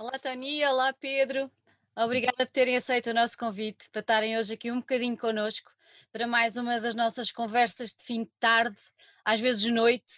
Olá, 0.00 0.18
Tony. 0.18 0.64
Olá, 0.64 0.94
Pedro. 0.94 1.50
Obrigada 1.94 2.46
por 2.46 2.46
terem 2.46 2.74
aceito 2.74 3.10
o 3.10 3.14
nosso 3.14 3.36
convite, 3.36 3.90
para 3.92 4.00
estarem 4.00 4.38
hoje 4.38 4.54
aqui 4.54 4.72
um 4.72 4.80
bocadinho 4.80 5.14
connosco, 5.14 5.70
para 6.10 6.26
mais 6.26 6.56
uma 6.56 6.80
das 6.80 6.94
nossas 6.94 7.30
conversas 7.30 7.92
de 7.92 8.02
fim 8.06 8.24
de 8.24 8.30
tarde, 8.40 8.78
às 9.22 9.40
vezes 9.40 9.60
de 9.60 9.70
noite, 9.70 10.10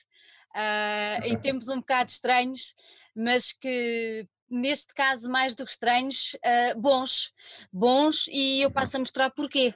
uh, 0.55 1.25
em 1.25 1.37
tempos 1.37 1.69
um 1.69 1.81
bocado 1.81 2.09
estranhos, 2.11 2.77
mas 3.13 3.51
que 3.51 4.25
neste 4.49 4.95
caso 4.95 5.29
mais 5.29 5.53
do 5.57 5.65
que 5.65 5.73
estranhos, 5.73 6.35
uh, 6.35 6.81
bons, 6.81 7.33
bons, 7.73 8.29
e 8.29 8.63
eu 8.63 8.71
passo 8.71 8.99
a 8.99 9.01
mostrar 9.01 9.31
porquê. 9.31 9.75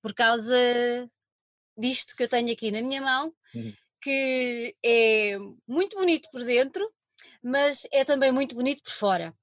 Por 0.00 0.14
causa 0.14 0.56
disto 1.76 2.16
que 2.16 2.22
eu 2.22 2.28
tenho 2.30 2.50
aqui 2.50 2.70
na 2.70 2.80
minha 2.80 3.02
mão, 3.02 3.30
uhum. 3.54 3.74
que 4.00 4.74
é 4.82 5.36
muito 5.68 5.98
bonito 5.98 6.30
por 6.32 6.42
dentro, 6.42 6.90
mas 7.42 7.86
é 7.92 8.04
também 8.04 8.32
muito 8.32 8.54
bonito 8.54 8.82
por 8.82 8.92
fora. 8.92 9.34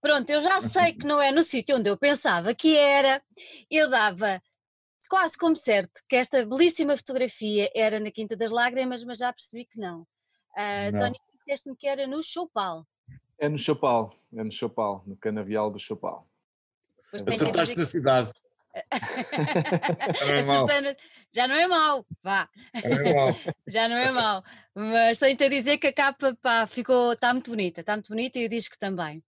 Pronto, 0.00 0.28
eu 0.30 0.40
já 0.40 0.60
sei 0.60 0.92
que 0.92 1.06
não 1.06 1.20
é 1.20 1.32
no 1.32 1.42
sítio 1.42 1.76
onde 1.76 1.90
eu 1.90 1.96
pensava 1.96 2.54
que 2.54 2.76
era, 2.76 3.22
eu 3.70 3.90
dava 3.90 4.40
quase 5.08 5.36
como 5.38 5.56
certo 5.56 6.02
que 6.08 6.16
esta 6.16 6.44
belíssima 6.44 6.96
fotografia 6.96 7.70
era 7.74 7.98
na 8.00 8.10
Quinta 8.10 8.36
das 8.36 8.50
Lágrimas, 8.50 9.04
mas 9.04 9.18
já 9.18 9.32
percebi 9.32 9.64
que 9.64 9.78
não. 9.80 10.02
Uh, 10.02 10.92
não. 10.92 10.98
Tony, 10.98 11.18
disseste-me 11.38 11.76
que 11.76 11.86
era 11.86 12.06
no 12.06 12.22
Chopal. 12.22 12.86
É 13.38 13.48
no 13.48 13.58
Chopal, 13.58 14.14
é 14.34 14.42
no 14.42 14.52
Chopal, 14.52 15.02
no 15.06 15.16
canavial 15.16 15.70
do 15.70 15.78
Chopal. 15.78 16.26
Acertaste 17.12 17.76
na 17.76 17.84
cidade. 17.84 18.32
já 21.32 21.48
não 21.48 21.54
é 21.54 21.66
mau, 21.66 22.06
vá. 22.22 22.48
já 23.66 23.88
não 23.88 23.96
é 23.96 24.10
mau. 24.10 24.42
Mas 24.74 25.18
tenho-te 25.18 25.44
a 25.44 25.48
dizer 25.48 25.78
que 25.78 25.86
a 25.86 25.92
capa 25.92 26.36
pá, 26.42 26.66
ficou, 26.66 27.12
está 27.12 27.32
muito 27.32 27.50
bonita, 27.50 27.80
está 27.80 27.94
muito 27.94 28.08
bonita 28.08 28.38
e 28.38 28.46
o 28.46 28.48
disco 28.48 28.76
também. 28.78 29.18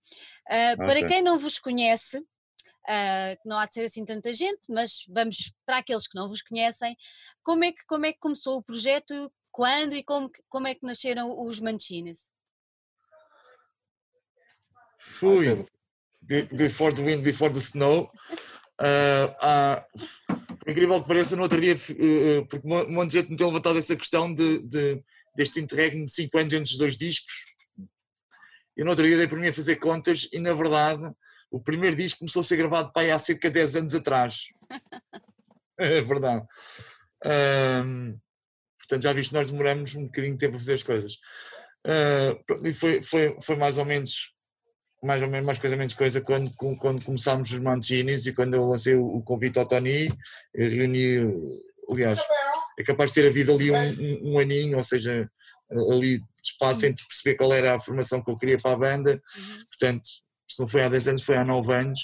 Uh, 0.51 0.74
okay. 0.74 0.87
Para 0.87 1.09
quem 1.09 1.23
não 1.23 1.38
vos 1.38 1.59
conhece, 1.59 2.19
uh, 2.19 3.38
não 3.45 3.59
há 3.59 3.66
de 3.66 3.74
ser 3.74 3.85
assim 3.85 4.05
tanta 4.05 4.32
gente, 4.32 4.60
mas 4.68 5.05
vamos 5.09 5.52
para 5.65 5.79
aqueles 5.79 6.07
que 6.07 6.16
não 6.16 6.29
vos 6.29 6.43
conhecem, 6.43 6.96
como 7.43 7.65
é 7.65 7.73
que, 7.73 7.85
como 7.87 8.07
é 8.07 8.12
que 8.12 8.18
começou 8.18 8.59
o 8.59 8.62
projeto, 8.62 9.33
quando 9.51 9.95
e 9.95 10.05
como, 10.05 10.30
como 10.49 10.68
é 10.68 10.74
que 10.74 10.85
nasceram 10.85 11.46
os 11.46 11.60
Manchines? 11.60 12.30
Fui. 14.99 15.66
Before 16.23 16.95
the 16.95 17.02
wind, 17.02 17.23
before 17.23 17.52
the 17.52 17.60
snow. 17.60 18.10
Uh, 18.80 19.26
uh, 19.43 20.57
por 20.59 20.71
incrível 20.71 21.02
que 21.02 21.09
pareça, 21.09 21.34
no 21.34 21.43
outro 21.43 21.60
dia, 21.60 21.74
uh, 21.74 22.46
porque 22.46 22.66
um 22.66 22.93
monte 22.93 23.10
de 23.10 23.18
gente 23.18 23.30
me 23.30 23.37
tem 23.37 23.46
levantado 23.46 23.79
essa 23.79 23.96
questão 23.96 24.32
de, 24.32 24.59
de, 24.60 25.02
deste 25.34 25.60
interregno 25.60 26.04
de 26.04 26.12
5 26.12 26.38
anos 26.38 26.52
entre 26.52 26.73
os 26.73 26.79
dois 26.79 26.96
discos. 26.96 27.32
E 28.76 28.84
no 28.84 28.90
outro 28.90 29.04
dia 29.04 29.16
dei 29.16 29.26
por 29.26 29.40
mim 29.40 29.49
a 29.49 29.52
fazer 29.52 29.76
contas 29.76 30.29
e, 30.32 30.38
na 30.38 30.52
verdade, 30.52 31.02
o 31.51 31.60
primeiro 31.60 31.96
disco 31.96 32.21
começou 32.21 32.40
a 32.40 32.45
ser 32.45 32.56
gravado 32.56 32.93
para 32.93 33.02
aí 33.02 33.10
há 33.10 33.18
cerca 33.18 33.49
de 33.49 33.54
10 33.54 33.76
anos 33.76 33.95
atrás. 33.95 34.45
é 35.79 36.01
verdade. 36.02 36.46
portanto, 38.79 39.02
já 39.02 39.12
viste, 39.12 39.34
nós 39.34 39.51
demoramos 39.51 39.96
um 39.96 40.04
bocadinho 40.04 40.34
de 40.34 40.38
tempo 40.38 40.56
a 40.56 40.60
fazer 40.60 40.74
as 40.74 40.82
coisas. 40.84 41.15
Uh, 41.84 42.66
e 42.66 42.73
foi, 42.73 43.02
foi, 43.02 43.37
foi 43.40 43.56
mais 43.56 43.79
ou 43.79 43.84
menos 43.84 44.32
mais 45.02 45.23
ou 45.23 45.29
menos 45.29 45.46
mais 45.46 45.59
coisa 45.59 45.77
menos 45.77 45.95
coisa 45.95 46.21
quando, 46.21 46.51
quando 46.79 47.04
começámos 47.04 47.52
os 47.52 47.60
Mancinis 47.60 48.27
e 48.27 48.32
quando 48.32 48.54
eu 48.54 48.65
lancei 48.65 48.95
o, 48.95 49.23
convite 49.23 49.59
ao 49.59 49.66
Tony 49.66 50.09
reuni 50.55 51.18
aliás 51.90 52.21
é 52.79 52.82
capaz 52.82 53.13
de 53.13 53.21
ter 53.21 53.29
havido 53.29 53.52
ali 53.52 53.71
um, 53.71 54.32
um, 54.32 54.38
aninho 54.38 54.77
ou 54.77 54.85
seja 54.85 55.30
ali 55.71 56.18
de 56.18 56.24
espaço 56.43 56.87
entre 56.87 57.05
perceber 57.07 57.37
qual 57.37 57.52
era 57.52 57.74
a 57.74 57.80
formação 57.80 58.23
que 58.23 58.30
eu 58.30 58.37
queria 58.37 58.59
para 58.59 58.73
a 58.73 58.79
banda 58.79 59.13
uhum. 59.13 59.65
portanto 59.68 60.09
se 60.49 60.60
não 60.60 60.66
foi 60.66 60.82
há 60.82 60.88
10 60.88 61.09
anos 61.09 61.23
foi 61.23 61.37
há 61.37 61.45
9 61.45 61.73
anos 61.73 62.01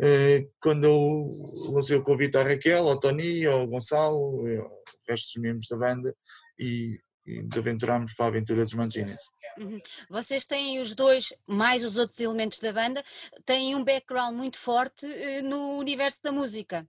eh, 0.00 0.46
quando 0.60 0.84
eu 0.84 1.30
lancei 1.72 1.96
o 1.96 2.04
convite 2.04 2.36
à 2.36 2.44
Raquel, 2.44 2.88
ao 2.88 3.00
Tony, 3.00 3.44
ao 3.44 3.66
Gonçalo, 3.66 4.46
ao 4.46 4.82
resto 5.08 5.34
dos 5.34 5.42
membros 5.42 5.66
da 5.68 5.76
banda 5.76 6.14
e 6.58 6.98
e 7.28 7.42
nos 7.42 7.58
aventurámos 7.58 8.14
para 8.14 8.26
a 8.26 8.28
aventura 8.28 8.62
dos 8.62 8.72
Mancini's. 8.72 9.30
Uhum. 9.58 9.78
Vocês 10.08 10.46
têm 10.46 10.80
os 10.80 10.94
dois, 10.94 11.34
mais 11.46 11.84
os 11.84 11.96
outros 11.96 12.18
elementos 12.20 12.58
da 12.58 12.72
banda, 12.72 13.04
têm 13.44 13.76
um 13.76 13.84
background 13.84 14.34
muito 14.34 14.56
forte 14.56 15.04
uh, 15.04 15.42
no 15.44 15.76
universo 15.78 16.22
da 16.22 16.32
música. 16.32 16.88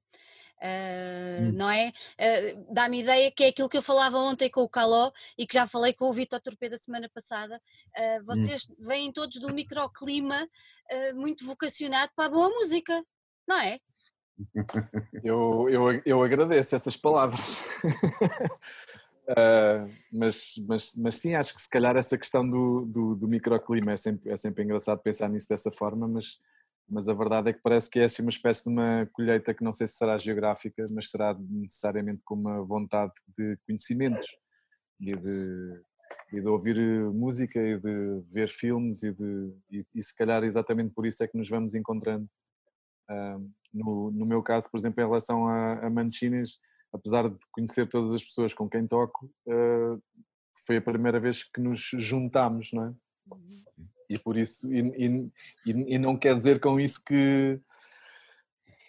Uh, 0.61 1.41
hum. 1.41 1.51
Não 1.53 1.69
é? 1.69 1.89
Uh, 1.89 2.73
Dá-me 2.73 3.01
ideia 3.01 3.31
que 3.31 3.43
é 3.43 3.47
aquilo 3.47 3.69
que 3.69 3.77
eu 3.77 3.81
falava 3.81 4.17
ontem 4.17 4.49
com 4.49 4.61
o 4.61 4.69
Caló 4.69 5.11
e 5.37 5.47
que 5.47 5.53
já 5.53 5.65
falei 5.65 5.93
com 5.93 6.09
o 6.09 6.13
Vitor 6.13 6.39
Torpe 6.39 6.69
da 6.69 6.77
semana 6.77 7.09
passada. 7.13 7.61
Uh, 7.97 8.25
vocês 8.25 8.67
hum. 8.69 8.75
vêm 8.79 9.11
todos 9.11 9.39
do 9.39 9.53
microclima 9.53 10.47
muito 11.13 11.45
vocacionado 11.45 12.11
para 12.15 12.25
a 12.25 12.29
boa 12.29 12.49
música, 12.49 13.05
não 13.47 13.59
é? 13.59 13.79
Eu, 15.23 15.69
eu, 15.69 16.01
eu 16.05 16.23
agradeço 16.23 16.75
essas 16.75 16.95
palavras. 16.95 17.61
Uh, 19.29 19.85
mas, 20.11 20.55
mas, 20.67 20.95
mas 20.95 21.17
sim, 21.17 21.35
acho 21.35 21.53
que 21.53 21.61
se 21.61 21.69
calhar 21.69 21.95
essa 21.95 22.17
questão 22.17 22.47
do, 22.49 22.83
do, 22.85 23.15
do, 23.15 23.27
microclima 23.27 23.91
é 23.91 23.95
sempre, 23.95 24.31
é 24.31 24.35
sempre 24.35 24.63
engraçado 24.63 25.03
pensar 25.03 25.29
nisso 25.29 25.47
dessa 25.47 25.71
forma, 25.71 26.07
mas, 26.07 26.39
mas 26.89 27.07
a 27.07 27.13
verdade 27.13 27.51
é 27.51 27.53
que 27.53 27.61
parece 27.61 27.91
que 27.91 27.99
é 27.99 28.05
assim 28.05 28.23
uma 28.23 28.31
espécie 28.31 28.63
de 28.63 28.69
uma 28.69 29.07
colheita 29.13 29.53
que 29.53 29.63
não 29.63 29.71
sei 29.71 29.85
se 29.85 29.97
será 29.97 30.17
geográfica, 30.17 30.87
mas 30.89 31.11
será 31.11 31.37
necessariamente 31.37 32.23
com 32.23 32.33
uma 32.33 32.63
vontade 32.63 33.13
de 33.37 33.55
conhecimentos 33.67 34.27
e 34.99 35.11
de, 35.11 35.81
e 36.33 36.41
de 36.41 36.47
ouvir 36.47 36.79
música 37.13 37.59
e 37.59 37.77
de 37.77 38.23
ver 38.31 38.49
filmes 38.49 39.03
e, 39.03 39.13
de, 39.13 39.53
e, 39.69 39.85
e 39.93 40.01
se 40.01 40.17
calhar 40.17 40.43
exatamente 40.43 40.91
por 40.91 41.05
isso 41.05 41.23
é 41.23 41.27
que 41.27 41.37
nos 41.37 41.47
vamos 41.47 41.75
encontrando. 41.75 42.27
Uh, 43.07 43.47
no, 43.71 44.09
no 44.09 44.25
meu 44.25 44.41
caso, 44.41 44.71
por 44.71 44.79
exemplo, 44.79 45.03
em 45.03 45.07
relação 45.07 45.47
a, 45.47 45.85
a 45.85 45.89
apesar 46.93 47.29
de 47.29 47.37
conhecer 47.51 47.87
todas 47.87 48.13
as 48.13 48.23
pessoas 48.23 48.53
com 48.53 48.69
quem 48.69 48.87
toco, 48.87 49.31
uh, 49.47 50.01
foi 50.65 50.77
a 50.77 50.81
primeira 50.81 51.19
vez 51.19 51.43
que 51.43 51.59
nos 51.59 51.91
juntámos, 51.93 52.71
não 52.73 52.85
é? 52.85 52.93
Uhum. 53.33 53.63
E 54.09 54.17
por 54.17 54.37
isso, 54.37 54.71
e, 54.73 54.79
e, 54.79 55.31
e, 55.65 55.97
não 55.97 56.17
quer 56.17 56.35
dizer 56.35 56.59
com 56.59 56.79
isso 56.79 57.03
que, 57.03 57.59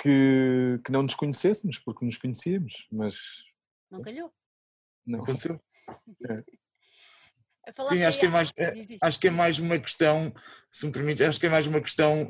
que, 0.01 0.81
que 0.85 0.93
não 0.93 1.03
nos 1.03 1.15
conhecêssemos, 1.15 1.79
porque 1.79 2.05
nos 2.05 2.17
conhecíamos, 2.17 2.89
mas... 2.91 3.45
Não 3.91 4.01
calhou. 4.01 4.33
Não 5.07 5.21
aconteceu. 5.23 5.61
É. 6.29 6.45
Sim, 7.89 8.05
acho 8.05 8.19
que, 8.19 8.27
é 8.27 8.29
mais, 8.29 8.53
é, 8.57 8.73
acho 9.03 9.21
que 9.21 9.29
é 9.29 9.31
mais 9.31 9.59
uma 9.59 9.79
questão, 9.79 10.33
se 10.71 10.87
me 10.87 10.93
permite, 10.93 11.23
acho 11.23 11.39
que 11.39 11.47
é 11.47 11.51
mais 11.51 11.67
uma 11.67 11.81
questão, 11.81 12.29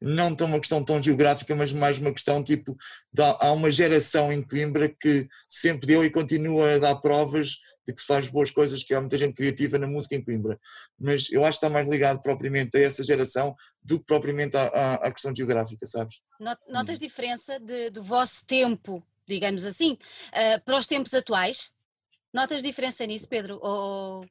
não 0.00 0.34
tão 0.34 0.46
uma 0.46 0.60
questão 0.60 0.84
tão 0.84 1.02
geográfica, 1.02 1.54
mas 1.56 1.72
mais 1.72 1.98
uma 1.98 2.12
questão 2.12 2.44
tipo, 2.44 2.76
de, 3.12 3.22
há 3.22 3.50
uma 3.52 3.72
geração 3.72 4.32
em 4.32 4.42
Coimbra 4.42 4.88
que 4.88 5.26
sempre 5.48 5.86
deu 5.86 6.04
e 6.04 6.10
continua 6.10 6.74
a 6.74 6.78
dar 6.78 6.96
provas 6.96 7.56
de 7.88 7.94
que 7.94 8.00
se 8.00 8.06
faz 8.06 8.28
boas 8.28 8.50
coisas, 8.50 8.84
que 8.84 8.92
há 8.92 9.00
muita 9.00 9.16
gente 9.16 9.34
criativa 9.34 9.78
na 9.78 9.86
música 9.86 10.14
em 10.14 10.22
Coimbra. 10.22 10.60
Mas 10.98 11.32
eu 11.32 11.42
acho 11.42 11.58
que 11.58 11.64
está 11.64 11.70
mais 11.70 11.88
ligado 11.88 12.20
propriamente 12.20 12.76
a 12.76 12.80
essa 12.80 13.02
geração 13.02 13.56
do 13.82 13.98
que 13.98 14.04
propriamente 14.04 14.56
à, 14.58 14.64
à, 14.64 14.94
à 14.96 15.10
questão 15.10 15.34
geográfica, 15.34 15.86
sabes? 15.86 16.20
Notas 16.68 16.98
diferença 16.98 17.58
de, 17.58 17.88
do 17.88 18.02
vosso 18.02 18.44
tempo, 18.44 19.02
digamos 19.26 19.64
assim, 19.64 19.92
uh, 19.92 20.62
para 20.66 20.76
os 20.76 20.86
tempos 20.86 21.14
atuais? 21.14 21.70
Notas 22.32 22.62
diferença 22.62 23.06
nisso, 23.06 23.26
Pedro? 23.26 23.58
Ou 23.62 24.22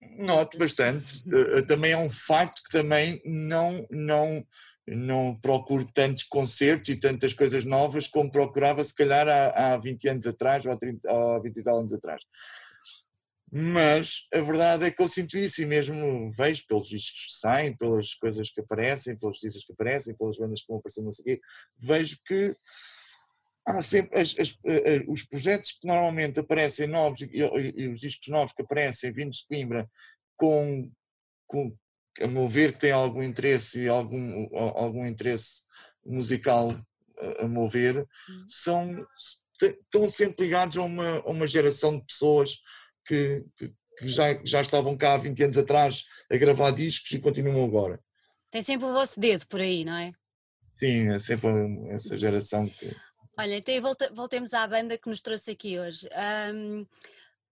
Noto 0.00 0.56
bastante. 0.58 1.22
Eh, 1.32 1.58
eh, 1.58 1.62
também 1.62 1.92
é 1.92 1.96
um 1.96 2.10
facto 2.10 2.62
que 2.62 2.70
também 2.70 3.20
não, 3.24 3.86
não, 3.90 4.46
não 4.86 5.38
procuro 5.40 5.84
tantos 5.92 6.24
concertos 6.24 6.88
e 6.88 6.98
tantas 6.98 7.34
coisas 7.34 7.64
novas 7.64 8.08
como 8.08 8.30
procurava 8.30 8.82
se 8.82 8.94
calhar 8.94 9.28
há, 9.28 9.74
há 9.74 9.76
20 9.76 10.08
anos 10.08 10.26
atrás 10.26 10.64
ou 10.64 10.72
há, 10.72 10.76
30, 10.76 11.10
há 11.10 11.38
20 11.40 11.56
e 11.56 11.62
tal 11.62 11.78
anos 11.78 11.92
atrás. 11.92 12.22
Mas 13.52 14.28
a 14.32 14.40
verdade 14.40 14.84
é 14.84 14.90
que 14.92 15.02
eu 15.02 15.08
sinto 15.08 15.36
isso 15.36 15.60
e 15.60 15.66
mesmo 15.66 16.30
vejo 16.30 16.64
pelos 16.68 16.88
discos 16.88 17.26
que 17.26 17.40
saem, 17.40 17.76
pelas 17.76 18.14
coisas 18.14 18.48
que 18.48 18.60
aparecem, 18.60 19.18
pelos 19.18 19.38
discos 19.40 19.64
que 19.64 19.72
aparecem, 19.72 20.14
pelas 20.14 20.38
bandas 20.38 20.60
que 20.60 20.68
vão 20.68 20.78
aparecendo, 20.78 21.06
não 21.06 21.24
quê, 21.24 21.40
vejo 21.76 22.16
que 22.24 22.56
há 23.70 23.80
sempre 23.80 24.20
as, 24.20 24.34
as, 24.38 24.58
eh, 24.64 25.04
os 25.08 25.24
projetos 25.24 25.72
que 25.72 25.86
normalmente 25.86 26.40
aparecem 26.40 26.86
novos 26.86 27.20
e, 27.22 27.30
e, 27.32 27.88
os 27.88 28.00
discos 28.00 28.28
novos 28.28 28.52
que 28.52 28.62
aparecem 28.62 29.12
vindos 29.12 29.38
de 29.38 29.46
Coimbra 29.46 29.88
com, 30.36 30.90
com 31.46 31.76
a 32.20 32.26
meu 32.26 32.48
ver 32.48 32.72
que 32.72 32.80
tem 32.80 32.92
algum 32.92 33.22
interesse 33.22 33.80
e 33.80 33.88
algum, 33.88 34.48
algum 34.56 35.06
interesse 35.06 35.62
musical 36.04 36.80
a 37.38 37.46
meu 37.46 37.68
ver, 37.68 37.98
hum. 38.28 38.44
são, 38.48 39.06
estão 39.62 40.08
sempre 40.08 40.46
ligados 40.46 40.76
a 40.76 40.82
uma, 40.82 41.18
a 41.18 41.30
uma 41.30 41.46
geração 41.46 41.98
de 41.98 42.04
pessoas 42.04 42.58
que, 43.06 43.44
que, 43.56 43.72
que, 43.98 44.08
já, 44.08 44.40
já 44.44 44.60
estavam 44.60 44.96
cá 44.96 45.14
há 45.14 45.18
20 45.18 45.44
anos 45.44 45.58
atrás 45.58 46.04
a 46.30 46.36
gravar 46.36 46.70
discos 46.70 47.10
e 47.12 47.18
continuam 47.18 47.64
agora. 47.64 48.00
Tem 48.50 48.62
sempre 48.62 48.86
o 48.86 48.92
vosso 48.92 49.20
dedo 49.20 49.46
por 49.46 49.60
aí, 49.60 49.84
não 49.84 49.94
é? 49.94 50.12
Sim, 50.76 51.10
é 51.10 51.18
sempre 51.18 51.50
essa 51.90 52.16
geração 52.16 52.68
que 52.68 52.90
Olha, 53.40 53.56
então 53.56 53.80
volta, 53.80 54.12
voltemos 54.12 54.52
à 54.52 54.66
banda 54.66 54.98
que 54.98 55.08
nos 55.08 55.22
trouxe 55.22 55.52
aqui 55.52 55.78
hoje. 55.78 56.06
Um, 56.54 56.86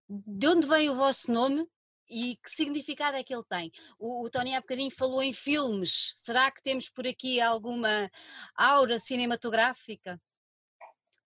de 0.06 0.46
onde 0.46 0.66
vem 0.66 0.90
o 0.90 0.94
vosso 0.94 1.32
nome 1.32 1.66
e 2.10 2.36
que 2.36 2.50
significado 2.50 3.16
é 3.16 3.24
que 3.24 3.34
ele 3.34 3.44
tem? 3.48 3.72
O, 3.98 4.22
o, 4.22 4.28
Tony 4.28 4.54
há 4.54 4.60
bocadinho 4.60 4.90
falou 4.90 5.22
em 5.22 5.32
filmes, 5.32 6.12
será 6.14 6.50
que 6.50 6.62
temos 6.62 6.90
por 6.90 7.08
aqui 7.08 7.40
alguma 7.40 8.10
aura 8.54 8.98
cinematográfica? 8.98 10.20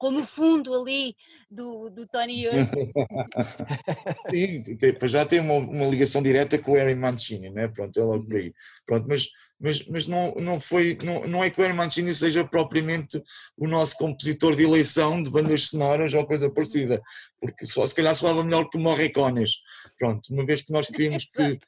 Como 0.03 0.23
o 0.23 0.27
fundo 0.27 0.75
ali 0.75 1.15
do, 1.49 1.89
do 1.91 2.09
Tony 2.09 2.49
hoje. 2.49 2.71
Sim, 4.35 4.65
já 5.09 5.25
tem 5.25 5.39
uma, 5.39 5.55
uma, 5.55 5.87
ligação 5.87 6.21
direta 6.21 6.59
com 6.59 6.73
o 6.73 6.75
Harry 6.75 6.97
Mancini, 6.97 7.51
né? 7.51 7.69
pronto, 7.69 7.97
é 7.97 8.03
logo 8.03 8.27
por 8.27 8.35
aí. 8.35 8.53
Pronto, 8.85 9.07
mas 9.09 9.29
mas, 9.61 9.87
mas 9.87 10.09
não, 10.09 10.35
não, 10.35 10.59
foi, 10.59 10.99
não, 11.05 11.25
não 11.29 11.45
é 11.45 11.49
que 11.49 11.61
o 11.61 11.63
Harry 11.63 11.77
Mancini 11.77 12.13
seja 12.13 12.45
propriamente 12.45 13.23
o 13.57 13.69
nosso 13.69 13.97
compositor 13.97 14.57
de 14.57 14.65
eleição 14.65 15.23
de 15.23 15.31
bandas 15.31 15.69
sonoras 15.69 16.13
ou 16.15 16.27
coisa 16.27 16.51
parecida, 16.51 17.01
porque 17.41 17.65
só, 17.65 17.87
se 17.87 17.95
calhar 17.95 18.13
soava 18.13 18.43
melhor 18.43 18.69
que 18.69 18.77
o 18.77 18.81
Morricones. 18.81 19.53
Pronto, 19.97 20.35
uma 20.35 20.45
vez 20.45 20.63
que 20.63 20.73
nós 20.73 20.89
queríamos 20.89 21.27
que, 21.27 21.61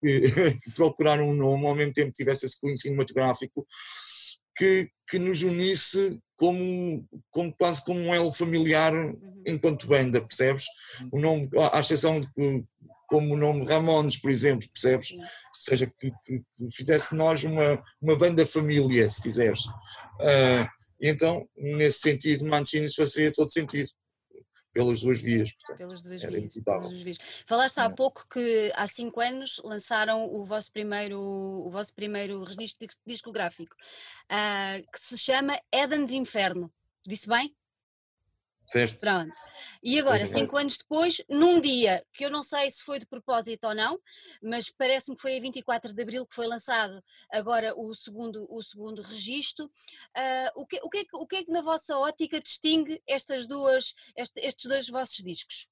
que, 0.00 0.20
que 0.64 0.70
procurar 0.74 1.20
um 1.20 1.34
nome, 1.34 1.66
ao 1.66 1.74
mesmo 1.74 1.92
tempo 1.92 2.10
tivesse 2.10 2.46
esse 2.46 2.58
cunho 2.58 2.78
cinematográfico, 2.78 3.66
que, 4.56 4.88
que 5.08 5.18
nos 5.18 5.42
unisse 5.42 6.18
como, 6.42 7.08
como 7.30 7.54
quase 7.54 7.84
como 7.84 8.00
um 8.00 8.12
elo 8.12 8.32
familiar 8.32 8.92
uhum. 8.92 9.44
enquanto 9.46 9.86
banda, 9.86 10.20
percebes? 10.20 10.64
O 11.12 11.20
nome, 11.20 11.48
à 11.72 11.78
exceção 11.78 12.20
de 12.20 12.64
como 13.06 13.34
o 13.34 13.36
nome 13.36 13.64
Ramones, 13.64 14.16
por 14.16 14.28
exemplo, 14.28 14.68
percebes? 14.72 15.12
Ou 15.12 15.20
seja, 15.60 15.86
que, 15.86 16.10
que, 16.24 16.40
que 16.40 16.44
fizesse 16.72 17.14
nós 17.14 17.44
uma, 17.44 17.80
uma 18.00 18.18
banda 18.18 18.44
família, 18.44 19.08
se 19.08 19.22
quiseres. 19.22 19.66
Uh, 20.18 20.66
então, 21.00 21.46
nesse 21.56 22.00
sentido, 22.00 22.44
Mancini 22.44 22.92
fazia 22.92 23.30
todo 23.30 23.48
sentido 23.48 23.90
pelas 24.72 25.00
duas 25.00 25.20
vias. 25.20 25.52
Portanto, 25.52 25.78
pelas, 25.78 26.02
duas 26.02 26.22
vias, 26.22 26.54
pelas 26.64 26.82
duas 26.82 27.02
vias. 27.02 27.18
Falaste 27.46 27.78
há 27.78 27.90
pouco 27.90 28.26
que 28.28 28.72
há 28.74 28.86
cinco 28.86 29.20
anos 29.20 29.60
lançaram 29.64 30.24
o 30.24 30.44
vosso 30.44 30.72
primeiro, 30.72 31.20
o 31.20 31.70
vosso 31.70 31.94
primeiro 31.94 32.42
registro 32.42 32.88
discográfico, 33.06 33.74
uh, 34.30 34.90
que 34.90 34.98
se 35.00 35.18
chama 35.18 35.60
Éden 35.70 36.04
de 36.04 36.16
Inferno. 36.16 36.72
Disse 37.06 37.28
bem? 37.28 37.54
Certo. 38.72 39.00
Pronto. 39.00 39.34
E 39.82 39.98
agora, 39.98 40.24
cinco 40.24 40.56
anos 40.56 40.78
depois, 40.78 41.20
num 41.28 41.60
dia 41.60 42.02
que 42.14 42.24
eu 42.24 42.30
não 42.30 42.42
sei 42.42 42.70
se 42.70 42.82
foi 42.82 42.98
de 42.98 43.04
propósito 43.04 43.66
ou 43.66 43.74
não, 43.74 44.00
mas 44.42 44.70
parece-me 44.70 45.14
que 45.14 45.20
foi 45.20 45.36
a 45.36 45.40
24 45.40 45.92
de 45.92 46.02
Abril 46.02 46.24
que 46.24 46.34
foi 46.34 46.46
lançado 46.46 47.04
agora 47.30 47.74
o 47.76 47.94
segundo, 47.94 48.46
o 48.50 48.62
segundo 48.62 49.02
registro. 49.02 49.66
Uh, 49.66 50.62
o, 50.62 50.66
que, 50.66 50.80
o, 50.82 50.88
que 50.88 50.98
é 50.98 51.04
que, 51.04 51.16
o 51.16 51.26
que 51.26 51.36
é 51.36 51.44
que 51.44 51.52
na 51.52 51.60
vossa 51.60 51.98
ótica 51.98 52.40
distingue 52.40 53.02
estas 53.06 53.46
duas, 53.46 53.94
este, 54.16 54.40
estes 54.40 54.64
dois 54.64 54.88
vossos 54.88 55.22
discos? 55.22 55.68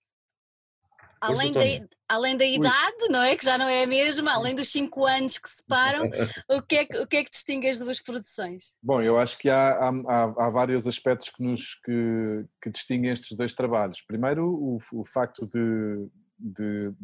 Além, 1.20 1.52
da, 1.52 1.60
além 2.08 2.36
da 2.36 2.44
idade, 2.44 3.08
não 3.10 3.22
é? 3.22 3.36
Que 3.36 3.44
já 3.44 3.58
não 3.58 3.68
é 3.68 3.84
a 3.84 3.86
mesma, 3.86 4.32
além 4.32 4.54
dos 4.54 4.68
5 4.68 5.06
anos 5.06 5.38
que 5.38 5.48
separam, 5.48 6.04
o 6.48 6.62
que, 6.62 6.76
é, 6.76 7.02
o 7.02 7.06
que 7.06 7.16
é 7.18 7.24
que 7.24 7.30
distingue 7.30 7.68
as 7.68 7.78
duas 7.78 8.00
produções? 8.00 8.76
Bom, 8.82 9.02
eu 9.02 9.18
acho 9.18 9.38
que 9.38 9.48
há, 9.48 9.78
há, 9.78 10.24
há 10.24 10.50
vários 10.50 10.86
aspectos 10.86 11.28
que, 11.30 11.42
nos, 11.42 11.74
que, 11.84 12.44
que 12.62 12.70
distinguem 12.70 13.10
estes 13.10 13.36
dois 13.36 13.54
trabalhos. 13.54 14.02
Primeiro, 14.02 14.46
o, 14.46 14.78
o 14.92 15.04
facto 15.04 15.46
de, 15.46 16.08
de 16.38 16.94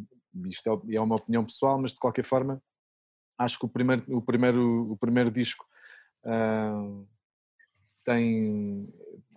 isto 0.48 0.82
é, 0.90 0.96
é 0.96 1.00
uma 1.00 1.16
opinião 1.16 1.44
pessoal, 1.44 1.80
mas 1.80 1.92
de 1.92 1.98
qualquer 1.98 2.24
forma, 2.24 2.62
acho 3.38 3.58
que 3.58 3.66
o 3.66 3.68
primeiro, 3.68 4.04
o 4.08 4.22
primeiro, 4.22 4.92
o 4.92 4.96
primeiro 4.96 5.30
disco 5.30 5.64
uh, 6.24 7.06
tem, 8.06 8.88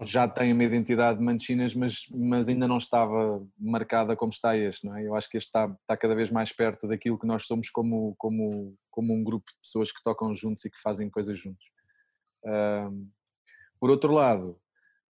já 0.06 0.28
tem 0.28 0.54
uma 0.54 0.64
identidade 0.64 1.18
de 1.18 1.26
Manchinas, 1.26 1.74
mas, 1.74 2.06
mas 2.12 2.48
ainda 2.48 2.68
não 2.68 2.78
estava 2.78 3.44
marcada 3.58 4.16
como 4.16 4.32
está 4.32 4.56
este, 4.56 4.86
não 4.86 4.96
é? 4.96 5.08
Eu 5.08 5.16
acho 5.16 5.28
que 5.28 5.38
este 5.38 5.48
está, 5.48 5.66
está 5.66 5.98
cada 5.98 6.16
vez 6.16 6.30
mais 6.30 6.54
perto 6.54 6.88
daquilo 6.88 7.18
que 7.18 7.26
nós 7.26 7.48
somos 7.48 7.70
como, 7.72 8.16
como, 8.18 8.78
como 8.92 9.14
um 9.14 9.24
grupo 9.24 9.52
de 9.52 9.58
pessoas 9.58 9.92
que 9.92 10.04
tocam 10.04 10.34
juntos 10.36 10.64
e 10.64 10.70
que 10.70 10.80
fazem 10.80 11.10
coisas 11.10 11.38
juntos. 11.38 11.72
Um, 12.46 13.10
por 13.80 13.90
outro 13.90 14.14
lado, 14.14 14.58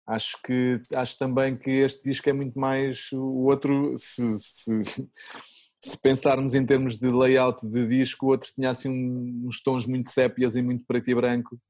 acho 0.07 0.41
que 0.43 0.81
acho 0.97 1.19
também 1.19 1.55
que 1.55 1.71
este 1.71 2.03
disco 2.05 2.29
é 2.31 2.33
muito 2.33 2.59
mais 2.59 3.13
o 3.13 3.45
outro, 3.45 3.93
se, 3.97 4.39
se, 4.39 5.09
se 5.81 6.01
pensarmos 6.01 6.55
em 6.55 6.65
termos 6.65 6.97
de 6.97 7.11
layout 7.11 7.69
de 7.69 7.87
disco, 7.87 8.27
o 8.27 8.29
outro 8.31 8.49
tinha 8.55 8.71
assim 8.71 8.91
uns 9.45 9.63
tons 9.63 9.87
muito 9.87 10.11
sépias 10.11 10.57
e 10.57 10.63
muito 10.63 10.85
preto 10.87 11.11
e 11.11 11.15
branco 11.15 11.61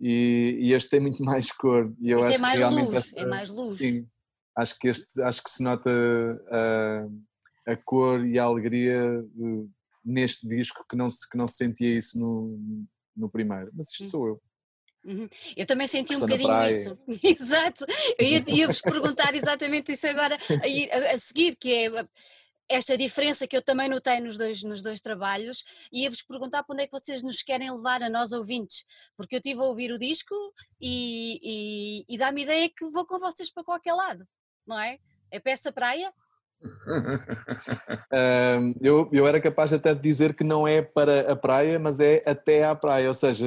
e, 0.00 0.58
e, 0.60 0.72
este 0.74 0.90
tem 0.90 1.00
muito 1.00 1.22
mais 1.24 1.50
cor. 1.52 1.84
E 2.00 2.10
eu 2.10 2.18
este 2.18 2.26
é 2.26 2.34
acho 2.34 2.38
é 2.38 2.40
mais 2.40 2.52
que 2.54 2.58
realmente 2.58 2.86
luz, 2.86 2.96
esta, 2.96 3.20
é 3.20 3.26
mais 3.26 3.50
luz. 3.50 3.78
Sim, 3.78 4.08
acho 4.56 4.78
que, 4.78 4.88
este, 4.88 5.22
acho 5.22 5.42
que 5.42 5.50
se 5.50 5.62
nota 5.62 5.90
a, 6.50 7.72
a 7.72 7.76
cor 7.76 8.26
e 8.26 8.38
a 8.38 8.44
alegria 8.44 9.02
uh, 9.20 9.70
neste 10.04 10.46
disco 10.46 10.84
que 10.88 10.96
não, 10.96 11.10
se, 11.10 11.28
que 11.28 11.36
não 11.36 11.46
se 11.46 11.56
sentia 11.56 11.96
isso 11.96 12.18
no, 12.18 12.86
no 13.16 13.28
primeiro. 13.28 13.70
Mas 13.74 13.90
isto 13.90 14.04
hum. 14.04 14.06
sou 14.06 14.26
eu. 14.28 14.42
Uhum. 15.04 15.28
Eu 15.56 15.66
também 15.66 15.86
senti 15.86 16.12
Estou 16.12 16.26
um 16.26 16.30
bocadinho 16.30 16.68
isso. 16.68 16.98
Exato. 17.22 17.86
Eu 18.18 18.26
ia-vos 18.26 18.78
ia 18.78 18.82
perguntar 18.82 19.34
exatamente 19.34 19.92
isso 19.92 20.06
agora 20.06 20.36
a, 20.36 20.96
a, 20.96 21.14
a 21.14 21.18
seguir, 21.18 21.54
que 21.56 21.72
é 21.72 21.90
esta 22.68 22.96
diferença 22.96 23.46
que 23.46 23.56
eu 23.56 23.62
também 23.62 23.88
notei 23.88 24.20
nos 24.20 24.36
dois, 24.36 24.62
nos 24.62 24.82
dois 24.82 25.00
trabalhos 25.00 25.64
e 25.92 26.02
ia-vos 26.02 26.22
perguntar 26.22 26.64
para 26.64 26.74
onde 26.74 26.82
é 26.82 26.86
que 26.86 26.92
vocês 26.92 27.22
nos 27.22 27.42
querem 27.42 27.70
levar 27.70 28.02
a 28.02 28.10
nós 28.10 28.32
ouvintes, 28.32 28.84
porque 29.16 29.36
eu 29.36 29.38
estive 29.38 29.60
a 29.60 29.64
ouvir 29.64 29.92
o 29.92 29.98
disco 29.98 30.34
e, 30.80 31.38
e, 31.42 32.14
e 32.14 32.18
dá-me 32.18 32.42
ideia 32.42 32.68
que 32.68 32.88
vou 32.90 33.06
com 33.06 33.18
vocês 33.18 33.52
para 33.52 33.64
qualquer 33.64 33.94
lado, 33.94 34.26
não 34.66 34.78
é? 34.78 34.98
É 35.30 35.38
peça 35.38 35.72
praia? 35.72 36.12
uh, 36.62 38.74
eu, 38.80 39.08
eu 39.12 39.26
era 39.26 39.40
capaz 39.40 39.72
até 39.72 39.94
de 39.94 40.00
dizer 40.00 40.34
que 40.34 40.42
não 40.42 40.66
é 40.66 40.82
para 40.82 41.32
a 41.32 41.36
praia, 41.36 41.78
mas 41.78 42.00
é 42.00 42.22
até 42.26 42.64
à 42.64 42.74
praia, 42.74 43.08
ou 43.08 43.14
seja, 43.14 43.46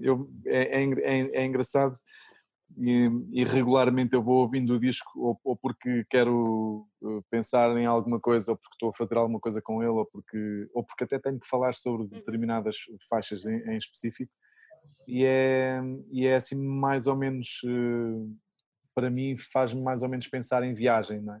eu, 0.00 0.30
é, 0.44 0.82
é, 0.82 0.84
é, 0.84 1.42
é 1.42 1.44
engraçado 1.44 1.96
e, 2.78 3.10
e, 3.32 3.44
regularmente 3.44 4.14
eu 4.14 4.22
vou 4.22 4.42
ouvindo 4.42 4.74
o 4.74 4.80
disco 4.80 5.10
ou, 5.16 5.40
ou, 5.42 5.56
porque 5.56 6.04
quero 6.10 6.86
eh, 7.02 7.20
pensar 7.30 7.74
em 7.76 7.86
alguma 7.86 8.20
coisa 8.20 8.52
ou 8.52 8.56
porque 8.56 8.74
estou 8.74 8.90
a 8.90 8.92
fazer 8.92 9.16
alguma 9.16 9.40
coisa 9.40 9.62
com 9.62 9.82
ele 9.82 9.92
ou 9.92 10.04
porque, 10.04 10.68
ou 10.74 10.84
porque 10.84 11.04
até 11.04 11.18
tenho 11.18 11.40
que 11.40 11.48
falar 11.48 11.74
sobre 11.74 12.02
uhum. 12.02 12.08
determinadas 12.08 12.76
faixas 13.08 13.46
em, 13.46 13.56
em 13.70 13.78
específico 13.78 14.30
e 15.08 15.24
é, 15.24 15.78
e 16.10 16.26
é 16.26 16.34
assim 16.34 16.56
mais 16.56 17.06
ou 17.06 17.16
menos 17.16 17.60
eh, 17.64 18.26
para 18.94 19.10
mim 19.10 19.36
faz-me 19.36 19.82
mais 19.82 20.02
ou 20.02 20.08
menos 20.08 20.26
pensar 20.26 20.62
em 20.62 20.74
viagem, 20.74 21.20
não 21.20 21.34
é? 21.34 21.40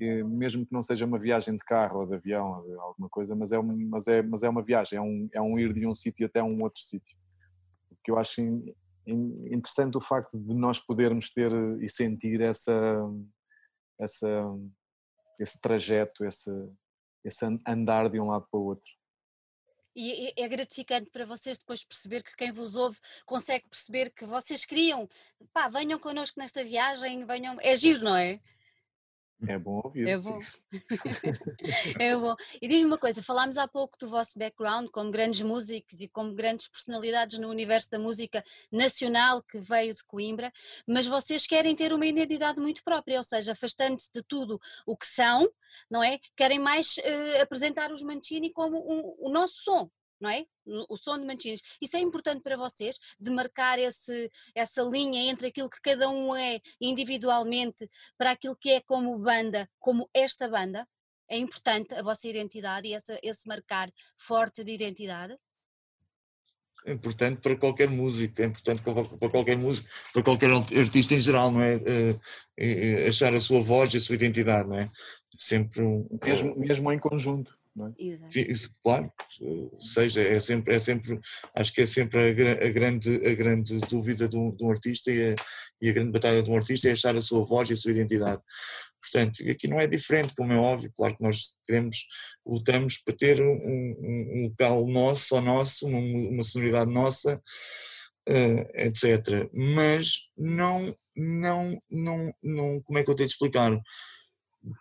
E 0.00 0.22
mesmo 0.24 0.66
que 0.66 0.72
não 0.72 0.82
seja 0.82 1.06
uma 1.06 1.18
viagem 1.18 1.56
de 1.56 1.64
carro 1.64 2.00
ou 2.00 2.06
de 2.06 2.14
avião 2.14 2.58
ou 2.58 2.62
de 2.64 2.74
alguma 2.78 3.08
coisa, 3.08 3.34
mas 3.34 3.52
é, 3.52 3.58
um, 3.58 3.88
mas 3.88 4.08
é, 4.08 4.22
mas 4.22 4.42
é 4.42 4.48
uma 4.48 4.62
viagem, 4.62 4.98
é 4.98 5.02
um, 5.02 5.28
é 5.32 5.40
um 5.40 5.58
ir 5.58 5.72
de 5.72 5.86
um 5.86 5.94
sítio 5.94 6.26
até 6.26 6.42
um 6.42 6.62
outro 6.62 6.80
sítio. 6.80 7.16
O 7.90 7.96
que 8.02 8.10
eu 8.10 8.18
acho 8.18 8.40
interessante 9.10 9.96
o 9.96 10.00
facto 10.00 10.38
de 10.38 10.54
nós 10.54 10.80
podermos 10.80 11.30
ter 11.30 11.50
e 11.80 11.88
sentir 11.88 12.40
essa, 12.40 12.74
essa, 13.98 14.28
esse 15.40 15.60
trajeto, 15.60 16.24
esse, 16.24 16.50
esse 17.24 17.44
andar 17.66 18.08
de 18.10 18.20
um 18.20 18.26
lado 18.26 18.46
para 18.50 18.60
o 18.60 18.64
outro. 18.64 18.88
E 19.96 20.32
é 20.36 20.46
gratificante 20.46 21.10
para 21.10 21.24
vocês 21.24 21.58
depois 21.58 21.84
perceber 21.84 22.22
que 22.22 22.36
quem 22.36 22.52
vos 22.52 22.76
ouve 22.76 22.98
consegue 23.26 23.68
perceber 23.68 24.10
que 24.10 24.24
vocês 24.24 24.64
queriam, 24.64 25.08
pá, 25.52 25.68
venham 25.68 25.98
connosco 25.98 26.38
nesta 26.38 26.62
viagem, 26.62 27.26
venham, 27.26 27.56
é 27.60 27.76
giro, 27.76 28.04
não 28.04 28.14
é? 28.14 28.40
É 29.46 29.56
bom 29.56 29.80
ouvir. 29.84 30.08
É 30.08 30.18
bom. 30.18 30.40
é 32.00 32.16
bom. 32.16 32.34
E 32.60 32.66
diz-me 32.66 32.86
uma 32.86 32.98
coisa: 32.98 33.22
falámos 33.22 33.56
há 33.56 33.68
pouco 33.68 33.96
do 33.98 34.08
vosso 34.08 34.36
background 34.36 34.88
como 34.90 35.12
grandes 35.12 35.42
músicos 35.42 36.00
e 36.00 36.08
como 36.08 36.34
grandes 36.34 36.68
personalidades 36.68 37.38
no 37.38 37.48
universo 37.48 37.88
da 37.90 38.00
música 38.00 38.42
nacional 38.70 39.40
que 39.42 39.60
veio 39.60 39.94
de 39.94 40.02
Coimbra, 40.04 40.52
mas 40.86 41.06
vocês 41.06 41.46
querem 41.46 41.76
ter 41.76 41.92
uma 41.92 42.06
identidade 42.06 42.60
muito 42.60 42.82
própria, 42.82 43.18
ou 43.18 43.24
seja, 43.24 43.52
afastando-se 43.52 44.10
de 44.12 44.22
tudo 44.24 44.60
o 44.84 44.96
que 44.96 45.06
são, 45.06 45.48
não 45.88 46.02
é? 46.02 46.18
Querem 46.34 46.58
mais 46.58 46.96
uh, 46.96 47.42
apresentar 47.42 47.92
os 47.92 48.02
Mancini 48.02 48.50
como 48.50 48.78
um, 48.78 49.14
o 49.18 49.28
nosso 49.30 49.62
som, 49.62 49.90
não 50.20 50.30
é? 50.30 50.44
O 50.88 50.96
som 50.96 51.18
de 51.18 51.24
Mancini. 51.24 51.58
Isso 51.80 51.96
é 51.96 52.00
importante 52.00 52.42
para 52.42 52.56
vocês, 52.56 52.98
de 53.18 53.30
marcar 53.30 53.78
esse, 53.78 54.30
essa 54.54 54.82
linha 54.82 55.30
entre 55.30 55.48
aquilo 55.48 55.70
que 55.70 55.80
cada 55.80 56.08
um 56.08 56.34
é 56.34 56.60
individualmente 56.80 57.88
para 58.16 58.32
aquilo 58.32 58.56
que 58.56 58.70
é 58.70 58.80
como 58.80 59.18
banda, 59.18 59.68
como 59.78 60.08
esta 60.12 60.48
banda? 60.48 60.86
É 61.28 61.36
importante 61.36 61.94
a 61.94 62.02
vossa 62.02 62.26
identidade 62.26 62.88
e 62.88 62.94
essa, 62.94 63.18
esse 63.22 63.46
marcar 63.46 63.92
forte 64.16 64.64
de 64.64 64.72
identidade? 64.72 65.36
É 66.86 66.92
importante 66.92 67.40
para 67.40 67.56
qualquer 67.56 67.88
músico, 67.88 68.40
é 68.40 68.46
importante 68.46 68.82
para 68.82 69.28
qualquer 69.28 69.56
músico, 69.56 69.88
para 70.12 70.22
qualquer 70.22 70.50
artista 70.50 71.14
em 71.14 71.20
geral, 71.20 71.50
não 71.50 71.60
é? 71.60 71.74
é, 72.56 73.02
é 73.04 73.08
achar 73.08 73.34
a 73.34 73.40
sua 73.40 73.60
voz 73.60 73.92
e 73.92 73.98
a 73.98 74.00
sua 74.00 74.14
identidade, 74.14 74.68
não 74.68 74.78
é? 74.78 74.90
Sempre 75.36 75.82
um... 75.82 76.08
mesmo, 76.24 76.56
mesmo 76.56 76.92
em 76.92 76.98
conjunto 76.98 77.58
é? 77.86 78.40
Isso, 78.40 78.70
claro, 78.82 79.12
seja, 79.78 80.20
é 80.20 80.40
sempre, 80.40 80.74
é 80.74 80.78
sempre, 80.78 81.20
acho 81.54 81.72
que 81.72 81.82
é 81.82 81.86
sempre 81.86 82.18
a, 82.18 82.66
a 82.66 82.70
grande, 82.70 83.14
a 83.26 83.34
grande 83.34 83.78
dúvida 83.88 84.28
de 84.28 84.36
um, 84.36 84.50
de 84.54 84.64
um 84.64 84.70
artista 84.70 85.10
e 85.12 85.32
a, 85.32 85.36
e 85.80 85.88
a, 85.88 85.92
grande 85.92 86.10
batalha 86.10 86.42
de 86.42 86.50
um 86.50 86.56
artista 86.56 86.88
é 86.88 86.92
achar 86.92 87.16
a 87.16 87.20
sua 87.20 87.44
voz 87.44 87.70
e 87.70 87.74
a 87.74 87.76
sua 87.76 87.92
identidade. 87.92 88.42
Portanto, 89.00 89.48
aqui 89.48 89.68
não 89.68 89.80
é 89.80 89.86
diferente, 89.86 90.34
como 90.36 90.52
é 90.52 90.56
óbvio, 90.56 90.92
claro 90.96 91.16
que 91.16 91.22
nós 91.22 91.54
queremos, 91.66 92.06
lutamos 92.44 92.98
para 92.98 93.16
ter 93.16 93.40
um, 93.40 93.46
um, 93.46 94.30
um 94.34 94.42
local 94.48 94.86
nosso, 94.86 95.28
só 95.28 95.40
nosso, 95.40 95.86
uma, 95.86 96.42
sonoridade 96.42 96.92
nossa, 96.92 97.40
uh, 98.28 98.70
etc. 98.74 99.48
Mas 99.52 100.28
não, 100.36 100.94
não, 101.16 101.80
não, 101.90 102.32
não, 102.42 102.82
como 102.82 102.98
é 102.98 103.04
que 103.04 103.10
eu 103.10 103.14
tenho 103.14 103.28
de 103.28 103.32
explicar? 103.34 103.72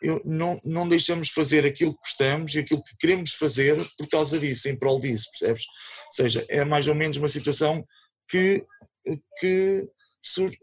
Eu, 0.01 0.21
não, 0.25 0.59
não 0.63 0.87
deixamos 0.87 1.29
fazer 1.29 1.65
aquilo 1.65 1.93
que 1.93 1.99
gostamos 1.99 2.55
e 2.55 2.59
aquilo 2.59 2.83
que 2.83 2.97
queremos 2.97 3.33
fazer 3.33 3.75
por 3.97 4.07
causa 4.09 4.39
disso, 4.39 4.67
em 4.67 4.77
prol 4.77 4.99
disso, 4.99 5.29
percebes? 5.31 5.63
Ou 6.07 6.13
seja, 6.13 6.45
é 6.49 6.65
mais 6.65 6.87
ou 6.87 6.95
menos 6.95 7.17
uma 7.17 7.29
situação 7.29 7.85
que, 8.27 8.65
que 9.39 9.87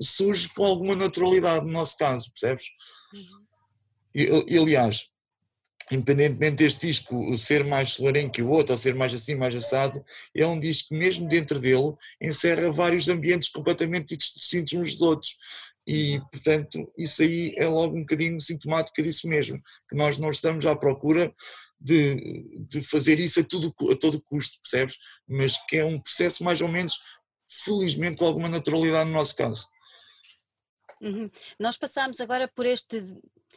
surge 0.00 0.48
com 0.50 0.64
alguma 0.64 0.96
naturalidade 0.96 1.64
no 1.64 1.72
nosso 1.72 1.96
caso, 1.96 2.30
percebes? 2.32 2.64
Uhum. 3.14 3.44
E, 4.48 4.58
aliás, 4.58 5.08
independentemente 5.90 6.56
deste 6.56 6.86
disco 6.86 7.36
ser 7.36 7.64
mais 7.64 7.90
solarengo 7.90 8.32
que 8.32 8.42
o 8.42 8.50
outro, 8.50 8.74
ou 8.74 8.78
ser 8.78 8.94
mais 8.94 9.12
assim, 9.12 9.34
mais 9.34 9.54
assado, 9.54 10.04
é 10.34 10.46
um 10.46 10.58
disco 10.58 10.90
que 10.90 10.94
mesmo 10.94 11.28
dentro 11.28 11.58
dele 11.58 11.94
encerra 12.20 12.70
vários 12.70 13.08
ambientes 13.08 13.48
completamente 13.48 14.16
distintos 14.16 14.72
uns 14.72 14.92
dos 14.92 15.02
outros. 15.02 15.36
E, 15.86 16.20
portanto, 16.32 16.90
isso 16.96 17.22
aí 17.22 17.54
é 17.58 17.66
logo 17.66 17.96
um 17.96 18.00
bocadinho 18.00 18.40
sintomático 18.40 19.02
disso 19.02 19.28
mesmo, 19.28 19.60
que 19.88 19.96
nós 19.96 20.18
não 20.18 20.30
estamos 20.30 20.64
à 20.64 20.74
procura 20.74 21.34
de, 21.78 22.64
de 22.66 22.82
fazer 22.82 23.20
isso 23.20 23.40
a, 23.40 23.44
tudo, 23.44 23.74
a 23.90 23.96
todo 23.96 24.22
custo, 24.22 24.58
percebes? 24.62 24.96
Mas 25.28 25.58
que 25.66 25.76
é 25.76 25.84
um 25.84 26.00
processo 26.00 26.42
mais 26.42 26.60
ou 26.62 26.68
menos, 26.68 26.98
felizmente, 27.64 28.16
com 28.16 28.24
alguma 28.24 28.48
naturalidade 28.48 29.10
no 29.10 29.16
nosso 29.16 29.36
caso. 29.36 29.66
Uhum. 31.02 31.30
Nós 31.60 31.76
passamos 31.76 32.20
agora 32.20 32.48
por 32.48 32.64
este 32.64 33.02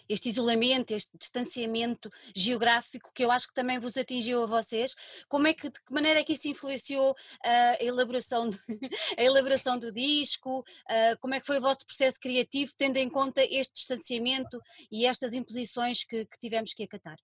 este 0.07 0.29
isolamento, 0.29 0.91
este 0.91 1.17
distanciamento 1.17 2.09
geográfico 2.35 3.11
que 3.13 3.23
eu 3.23 3.31
acho 3.31 3.47
que 3.47 3.53
também 3.53 3.79
vos 3.79 3.97
atingiu 3.97 4.43
a 4.43 4.45
vocês. 4.45 4.95
Como 5.27 5.47
é 5.47 5.53
que, 5.53 5.69
de 5.69 5.81
que 5.81 5.93
maneira 5.93 6.19
é 6.19 6.23
que 6.23 6.33
isso 6.33 6.47
influenciou 6.47 7.11
uh, 7.11 7.15
a, 7.43 7.83
elaboração 7.83 8.49
de, 8.49 8.57
a 9.17 9.23
elaboração 9.23 9.77
do 9.77 9.91
disco? 9.91 10.59
Uh, 10.59 11.17
como 11.19 11.33
é 11.33 11.39
que 11.39 11.47
foi 11.47 11.57
o 11.57 11.61
vosso 11.61 11.85
processo 11.85 12.19
criativo, 12.19 12.73
tendo 12.77 12.97
em 12.97 13.09
conta 13.09 13.41
este 13.43 13.73
distanciamento 13.73 14.61
e 14.91 15.05
estas 15.05 15.33
imposições 15.33 16.03
que, 16.03 16.25
que 16.25 16.39
tivemos 16.39 16.73
que 16.73 16.83
acatar? 16.83 17.17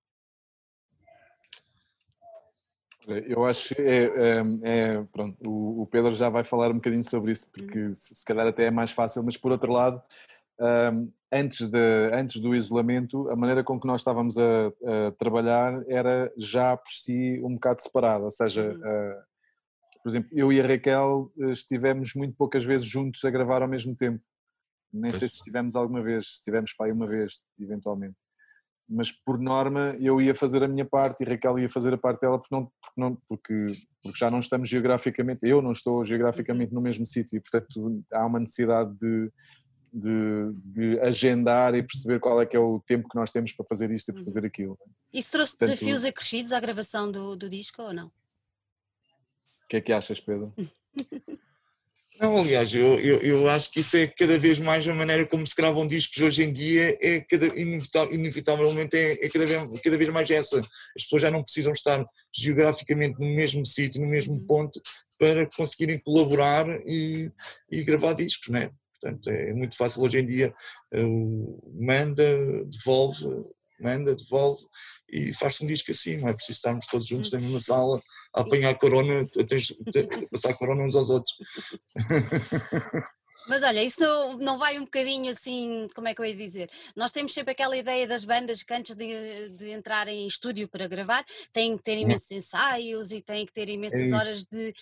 Eu 3.05 3.45
acho 3.45 3.75
que 3.75 3.81
é, 3.81 4.05
é, 4.05 4.41
é, 4.63 5.03
pronto, 5.11 5.37
o, 5.45 5.85
Pedro 5.87 6.15
já 6.15 6.29
vai 6.29 6.43
falar 6.43 6.71
um 6.71 6.75
bocadinho 6.75 7.03
sobre 7.03 7.33
isso, 7.33 7.51
porque 7.51 7.79
uhum. 7.79 7.89
se 7.93 8.23
calhar 8.23 8.47
até 8.47 8.65
é 8.65 8.71
mais 8.71 8.91
fácil, 8.91 9.23
mas 9.23 9.35
por 9.35 9.51
outro 9.51 9.73
lado, 9.73 10.01
antes, 11.31 11.67
de, 11.67 12.11
antes 12.13 12.39
do 12.39 12.55
isolamento, 12.55 13.29
a 13.29 13.35
maneira 13.35 13.63
com 13.63 13.79
que 13.79 13.87
nós 13.87 14.01
estávamos 14.01 14.37
a, 14.37 14.67
a 15.07 15.11
trabalhar 15.17 15.83
era 15.87 16.31
já 16.37 16.77
por 16.77 16.91
si 16.91 17.41
um 17.43 17.55
bocado 17.55 17.81
separada, 17.81 18.23
ou 18.23 18.31
seja, 18.31 18.69
uh, 18.69 19.33
por 20.03 20.09
exemplo, 20.09 20.29
eu 20.33 20.51
e 20.51 20.59
a 20.59 20.67
Raquel 20.67 21.31
eh, 21.39 21.51
estivemos 21.51 22.13
muito 22.13 22.35
poucas 22.35 22.65
vezes 22.65 22.85
juntos 22.85 23.23
a 23.23 23.29
gravar 23.29 23.61
ao 23.61 23.69
mesmo 23.69 23.95
tempo. 23.95 24.21
Nem 24.91 25.09
sei 25.09 25.29
se 25.29 25.37
estivemos 25.37 25.77
alguma 25.77 26.03
vez, 26.03 26.25
se 26.25 26.33
estivemos 26.33 26.73
para 26.73 26.87
aí 26.87 26.91
uma 26.91 27.07
vez, 27.07 27.41
eventualmente. 27.57 28.15
Mas 28.87 29.13
por 29.13 29.39
norma 29.39 29.95
eu 30.01 30.21
ia 30.21 30.35
fazer 30.35 30.61
a 30.61 30.67
minha 30.67 30.83
parte 30.83 31.23
e 31.23 31.25
Raquel 31.25 31.57
ia 31.57 31.69
fazer 31.69 31.93
a 31.93 31.97
parte 31.97 32.19
dela 32.19 32.37
porque, 32.37 32.53
não, 32.53 32.65
porque, 32.65 33.01
não, 33.01 33.15
porque, 33.29 33.65
porque 34.03 34.19
já 34.19 34.29
não 34.29 34.41
estamos 34.41 34.67
geograficamente, 34.67 35.39
eu 35.43 35.61
não 35.61 35.71
estou 35.71 36.03
geograficamente 36.03 36.73
uhum. 36.73 36.79
no 36.79 36.83
mesmo 36.83 37.05
sítio 37.05 37.37
e 37.37 37.39
portanto 37.39 38.03
há 38.11 38.25
uma 38.25 38.41
necessidade 38.41 38.93
de, 38.99 39.31
de, 39.93 40.51
de, 40.55 40.99
agendar 41.01 41.75
e 41.75 41.83
perceber 41.83 42.19
qual 42.19 42.41
é 42.41 42.45
que 42.45 42.57
é 42.57 42.59
o 42.59 42.79
tempo 42.79 43.07
que 43.07 43.15
nós 43.15 43.31
temos 43.31 43.53
para 43.53 43.65
fazer 43.67 43.91
isto 43.91 44.09
e 44.09 44.11
para 44.13 44.21
uhum. 44.21 44.25
fazer 44.25 44.45
aquilo. 44.45 44.79
Isso 45.13 45.31
trouxe 45.31 45.55
Portanto, 45.57 45.77
desafios 45.77 46.03
acrescidos 46.03 46.51
à 46.51 46.59
gravação 46.59 47.11
do, 47.11 47.35
do 47.35 47.47
disco 47.47 47.81
ou 47.83 47.93
não? 47.93 48.07
O 48.07 49.67
que 49.69 49.77
é 49.77 49.81
que 49.81 49.93
achas, 49.93 50.19
Pedro? 50.19 50.53
Não, 52.19 52.37
aliás, 52.37 52.73
eu, 52.73 52.99
eu, 52.99 53.19
eu, 53.21 53.49
acho 53.49 53.71
que 53.71 53.79
isso 53.79 53.97
é 53.97 54.07
cada 54.07 54.37
vez 54.37 54.59
mais 54.59 54.87
a 54.87 54.93
maneira 54.93 55.25
como 55.25 55.45
se 55.45 55.55
gravam 55.55 55.85
discos 55.85 56.21
hoje 56.21 56.43
em 56.43 56.53
dia, 56.53 56.95
é 57.01 57.19
cada, 57.21 57.47
inevitavelmente 57.57 58.95
é, 58.95 59.25
é 59.25 59.29
cada, 59.29 59.45
vez, 59.45 59.81
cada 59.81 59.97
vez 59.97 60.09
mais 60.09 60.29
essa. 60.29 60.59
As 60.95 61.03
pessoas 61.03 61.23
já 61.23 61.31
não 61.31 61.43
precisam 61.43 61.73
estar 61.73 62.05
geograficamente 62.33 63.19
no 63.19 63.25
mesmo 63.25 63.65
sítio, 63.65 63.99
no 63.99 64.07
mesmo 64.07 64.35
uhum. 64.35 64.47
ponto, 64.47 64.79
para 65.19 65.49
conseguirem 65.57 65.99
colaborar 65.99 66.65
e, 66.87 67.31
e 67.69 67.83
gravar 67.83 68.13
discos, 68.13 68.49
não 68.49 68.59
é? 68.59 68.71
Portanto, 69.03 69.29
é 69.29 69.53
muito 69.53 69.75
fácil 69.75 70.01
hoje 70.01 70.19
em 70.19 70.25
dia, 70.25 70.55
manda, 71.73 72.23
devolve, 72.65 73.25
manda, 73.77 74.15
devolve 74.15 74.65
e 75.11 75.33
faz-se 75.33 75.61
um 75.61 75.67
disco 75.67 75.91
assim, 75.91 76.17
não 76.17 76.29
é 76.29 76.33
preciso 76.33 76.55
estarmos 76.55 76.87
todos 76.87 77.05
juntos 77.05 77.29
na 77.31 77.39
mesma 77.39 77.59
sala 77.59 78.01
a 78.33 78.41
apanhar 78.41 78.73
corona, 78.79 79.21
a, 79.23 80.27
passar 80.31 80.53
corona 80.53 80.83
uns 80.83 80.95
aos 80.95 81.09
outros. 81.09 81.33
Mas 83.45 83.61
olha, 83.61 83.83
isso 83.83 83.99
não, 83.99 84.37
não 84.37 84.57
vai 84.57 84.79
um 84.79 84.85
bocadinho 84.85 85.29
assim, 85.29 85.85
como 85.93 86.07
é 86.07 86.15
que 86.15 86.21
eu 86.21 86.25
ia 86.25 86.33
dizer? 86.33 86.69
Nós 86.95 87.11
temos 87.11 87.33
sempre 87.33 87.51
aquela 87.51 87.75
ideia 87.75 88.07
das 88.07 88.23
bandas 88.23 88.63
que 88.63 88.73
antes 88.73 88.95
de, 88.95 89.49
de 89.49 89.69
entrarem 89.71 90.23
em 90.23 90.27
estúdio 90.27 90.65
para 90.69 90.87
gravar 90.87 91.25
têm 91.51 91.75
que 91.75 91.83
ter 91.83 91.97
imensos 91.97 92.31
ensaios 92.31 93.11
e 93.11 93.21
têm 93.21 93.45
que 93.45 93.51
ter 93.51 93.67
imensas 93.67 93.99
é 93.99 94.15
horas 94.15 94.45
de. 94.45 94.73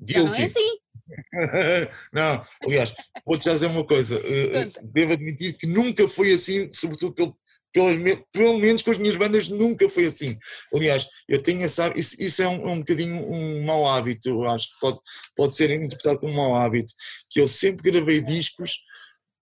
Guilty. 0.00 0.24
Já 0.24 0.24
não 0.24 0.34
é 0.34 0.44
assim. 0.44 0.78
não, 2.12 2.44
aliás, 2.62 2.94
vou-te 3.26 3.44
já 3.44 3.54
dizer 3.54 3.66
uma 3.66 3.84
coisa. 3.84 4.16
Eh, 4.24 4.60
eh, 4.60 4.70
devo 4.82 5.12
admitir 5.12 5.54
que 5.54 5.66
nunca 5.66 6.06
foi 6.08 6.32
assim, 6.32 6.70
sobretudo 6.72 7.14
pelo, 7.14 7.38
pelas, 7.72 8.18
pelo 8.32 8.58
menos 8.58 8.82
com 8.82 8.90
as 8.90 8.98
minhas 8.98 9.16
bandas 9.16 9.48
nunca 9.48 9.88
foi 9.88 10.06
assim. 10.06 10.38
Aliás, 10.74 11.08
eu 11.28 11.42
tenho 11.42 11.62
essa, 11.62 11.92
isso, 11.96 12.16
isso 12.18 12.42
é 12.42 12.48
um, 12.48 12.72
um 12.72 12.78
bocadinho 12.78 13.30
um 13.30 13.64
mau 13.64 13.88
hábito, 13.88 14.28
eu 14.28 14.44
acho 14.48 14.68
que 14.68 14.80
pode, 14.80 14.98
pode 15.36 15.56
ser 15.56 15.70
interpretado 15.70 16.20
como 16.20 16.32
um 16.32 16.36
mau 16.36 16.54
hábito, 16.54 16.92
que 17.28 17.40
eu 17.40 17.48
sempre 17.48 17.90
gravei 17.90 18.20
discos 18.20 18.78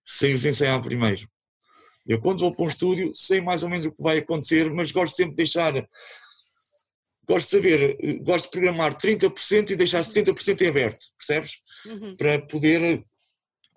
sem 0.04 0.35
os 0.35 0.44
ensaiar 0.44 0.80
primeiro. 0.80 1.28
Eu 2.06 2.20
quando 2.20 2.38
vou 2.38 2.54
para 2.54 2.64
um 2.64 2.68
estúdio 2.68 3.12
sei 3.14 3.40
mais 3.40 3.64
ou 3.64 3.68
menos 3.68 3.87
o 3.87 3.92
que 3.92 4.02
vai 4.02 4.18
acontecer, 4.18 4.70
mas 4.70 4.92
gosto 4.92 5.16
sempre 5.16 5.32
de 5.32 5.38
deixar 5.38 5.75
gosto 7.26 7.47
de 7.47 7.56
saber, 7.56 7.97
eh, 8.00 8.14
gosto 8.14 8.47
de 8.47 8.50
programar 8.50 8.97
30% 8.97 9.71
e 9.71 9.76
deixar 9.76 10.02
70% 10.02 10.62
em 10.62 10.68
aberto, 10.68 11.06
percebes? 11.18 11.59
Uhum. 11.85 12.16
Para 12.16 12.40
poder 12.47 13.04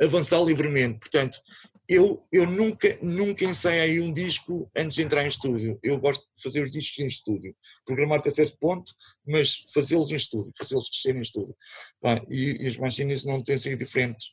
avançar 0.02 0.42
livremente. 0.42 1.00
Portanto, 1.00 1.40
eu, 1.88 2.24
eu 2.32 2.46
nunca, 2.46 2.98
nunca 3.02 3.44
ensaiei 3.44 4.00
um 4.00 4.14
disco 4.14 4.70
antes 4.78 4.96
de 4.96 5.02
entrar 5.02 5.24
em 5.24 5.28
estúdio. 5.28 5.80
Eu 5.82 5.98
gosto 5.98 6.28
de 6.38 6.44
fazer 6.44 6.62
os 6.62 6.72
discos 6.72 7.00
em 7.00 7.08
estúdio. 7.08 7.56
Programar 7.84 8.20
até 8.20 8.30
certo 8.30 8.56
ponto, 8.60 8.94
mas 9.26 9.66
fazê-los 9.74 10.12
em 10.12 10.16
estúdio, 10.16 10.54
fazê-los 10.56 10.88
crescer 10.88 11.18
em 11.18 11.22
estúdio. 11.22 11.56
Pá, 12.00 12.24
e, 12.30 12.64
e 12.64 12.68
as 12.68 12.78
machines 12.78 13.26
não 13.26 13.42
têm 13.42 13.58
sido 13.58 13.80
diferentes. 13.80 14.28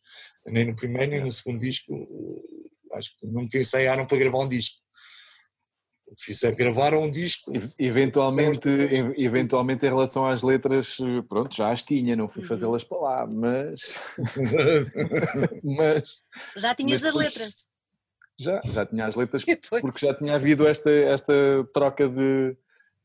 Nem 0.46 0.66
no 0.66 0.76
primeiro, 0.76 1.10
nem 1.10 1.24
no 1.24 1.32
segundo 1.32 1.58
disco. 1.58 1.94
Eh, 1.94 2.96
acho 2.98 3.16
que 3.18 3.26
nunca 3.26 3.58
ensaiaram 3.58 4.06
para 4.06 4.18
gravar 4.18 4.40
um 4.40 4.48
disco 4.48 4.76
fizer, 6.16 6.54
gravaram 6.54 7.02
um 7.02 7.10
disco. 7.10 7.52
Eventualmente, 7.78 8.68
eventualmente 9.16 9.84
em 9.84 9.88
relação 9.88 10.24
às 10.24 10.42
letras, 10.42 10.98
pronto, 11.28 11.54
já 11.54 11.70
as 11.70 11.82
tinha, 11.82 12.14
não 12.14 12.28
fui 12.28 12.42
uhum. 12.42 12.48
fazê-las 12.48 12.84
para 12.84 12.98
lá, 12.98 13.26
mas. 13.26 14.00
mas 15.64 16.22
já 16.56 16.74
tinhas 16.74 17.02
mas 17.02 17.14
as 17.14 17.14
letras? 17.14 17.66
Já, 18.38 18.60
já 18.64 18.84
tinha 18.84 19.06
as 19.06 19.16
letras, 19.16 19.44
porque 19.80 20.06
já 20.06 20.14
tinha 20.14 20.34
havido 20.34 20.68
esta, 20.68 20.90
esta 20.90 21.32
troca 21.72 22.06
de, 22.06 22.54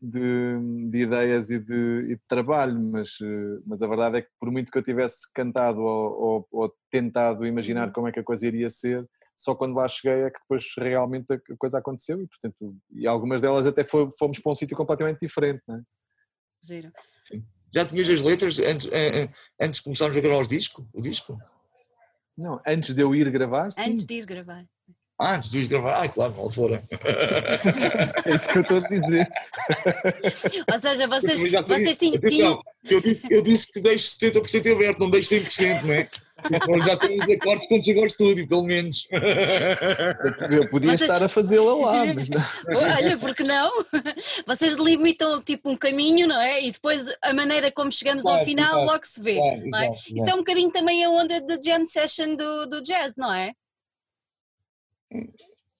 de, 0.02 0.90
de 0.90 1.00
ideias 1.00 1.50
e 1.50 1.58
de, 1.58 2.04
e 2.04 2.16
de, 2.16 2.22
trabalho, 2.28 2.78
mas, 2.78 3.18
mas 3.66 3.82
a 3.82 3.88
verdade 3.88 4.18
é 4.18 4.22
que 4.22 4.30
por 4.38 4.52
muito 4.52 4.70
que 4.70 4.78
eu 4.78 4.84
tivesse 4.84 5.32
cantado 5.34 5.80
ou, 5.80 6.22
ou, 6.22 6.48
ou 6.52 6.76
tentado 6.90 7.46
imaginar 7.46 7.88
uhum. 7.88 7.94
como 7.94 8.08
é 8.10 8.12
que 8.12 8.20
a 8.20 8.24
coisa 8.24 8.46
iria 8.46 8.70
ser, 8.70 9.08
só 9.42 9.56
quando 9.56 9.76
lá 9.76 9.88
cheguei 9.88 10.22
é 10.22 10.30
que 10.30 10.40
depois 10.40 10.66
realmente 10.78 11.34
a 11.34 11.40
coisa 11.58 11.80
aconteceu 11.80 12.22
e, 12.22 12.28
portanto, 12.28 12.78
e 12.92 13.08
algumas 13.08 13.42
delas 13.42 13.66
até 13.66 13.84
foi, 13.84 14.08
fomos 14.20 14.38
para 14.38 14.52
um 14.52 14.56
sítio 14.56 14.78
completamente 14.78 15.20
diferente, 15.20 15.64
não 15.68 15.78
é? 15.78 15.82
Giro. 16.64 16.92
Sim. 17.24 17.44
Já 17.74 17.84
tinhas 17.84 18.08
as 18.08 18.22
letras 18.22 18.60
antes, 18.60 18.88
eh, 18.92 19.24
eh, 19.24 19.30
antes 19.60 19.80
de 19.80 19.84
começarmos 19.84 20.16
a 20.16 20.22
gravar 20.22 20.42
os 20.42 20.50
disco, 20.50 20.86
o 20.94 21.02
disco? 21.02 21.40
Não, 22.38 22.62
antes 22.68 22.94
de 22.94 23.02
eu 23.02 23.16
ir 23.16 23.32
gravar, 23.32 23.72
sim. 23.72 23.82
Antes 23.82 24.06
de 24.06 24.14
ir 24.14 24.26
gravar. 24.28 24.64
Ah, 25.20 25.36
antes 25.36 25.50
de 25.50 25.60
ir 25.60 25.68
gravar, 25.68 26.00
ai 26.00 26.10
claro, 26.10 26.36
mal 26.36 26.50
fora. 26.52 26.84
é 28.26 28.36
isso 28.36 28.48
que 28.48 28.58
eu 28.58 28.62
estou 28.62 28.78
a 28.78 28.88
dizer. 28.88 29.28
Ou 30.72 30.80
seja, 30.80 31.08
vocês, 31.08 31.42
vocês 31.42 31.98
tinham... 31.98 32.62
Eu 32.84 33.02
disse, 33.02 33.28
eu 33.32 33.42
disse 33.42 33.72
que 33.72 33.80
deixo 33.80 34.20
70% 34.20 34.72
aberto, 34.72 35.00
não 35.00 35.10
deixo 35.10 35.34
100%, 35.34 35.82
não 35.84 35.94
é? 35.94 36.10
Então 36.46 36.82
já 36.82 36.98
temos 36.98 37.30
acordos 37.30 37.68
quando 37.68 37.84
chegou 37.84 38.02
ao 38.04 38.08
estúdio, 38.08 38.48
pelo 38.48 38.64
menos. 38.64 39.08
Eu 40.50 40.68
podia 40.70 40.92
Vocês... 40.92 41.02
estar 41.02 41.24
a 41.24 41.30
fazê-la 41.30 41.76
lá, 41.76 42.06
mas 42.14 42.30
não. 42.30 42.42
Olha, 42.76 43.18
porque 43.18 43.44
não? 43.44 43.72
Vocês 44.48 44.76
delimitam 44.76 45.42
tipo 45.42 45.70
um 45.70 45.78
caminho, 45.78 46.28
não 46.28 46.40
é? 46.40 46.64
E 46.64 46.72
depois 46.72 47.06
a 47.22 47.34
maneira 47.34 47.72
como 47.72 47.92
chegamos 47.92 48.24
claro, 48.24 48.40
ao 48.40 48.46
final 48.46 48.72
claro, 48.72 48.88
logo 48.88 49.06
se 49.06 49.22
vê. 49.22 49.36
Claro, 49.36 49.76
é? 49.76 49.92
Isso 49.92 50.30
é 50.30 50.34
um 50.34 50.40
bocadinho 50.40 50.72
também 50.72 51.04
a 51.04 51.10
onda 51.10 51.42
da 51.42 51.58
jam 51.62 51.86
session 51.86 52.36
do, 52.36 52.66
do 52.68 52.82
jazz, 52.82 53.16
não 53.16 53.34
é? 53.34 53.54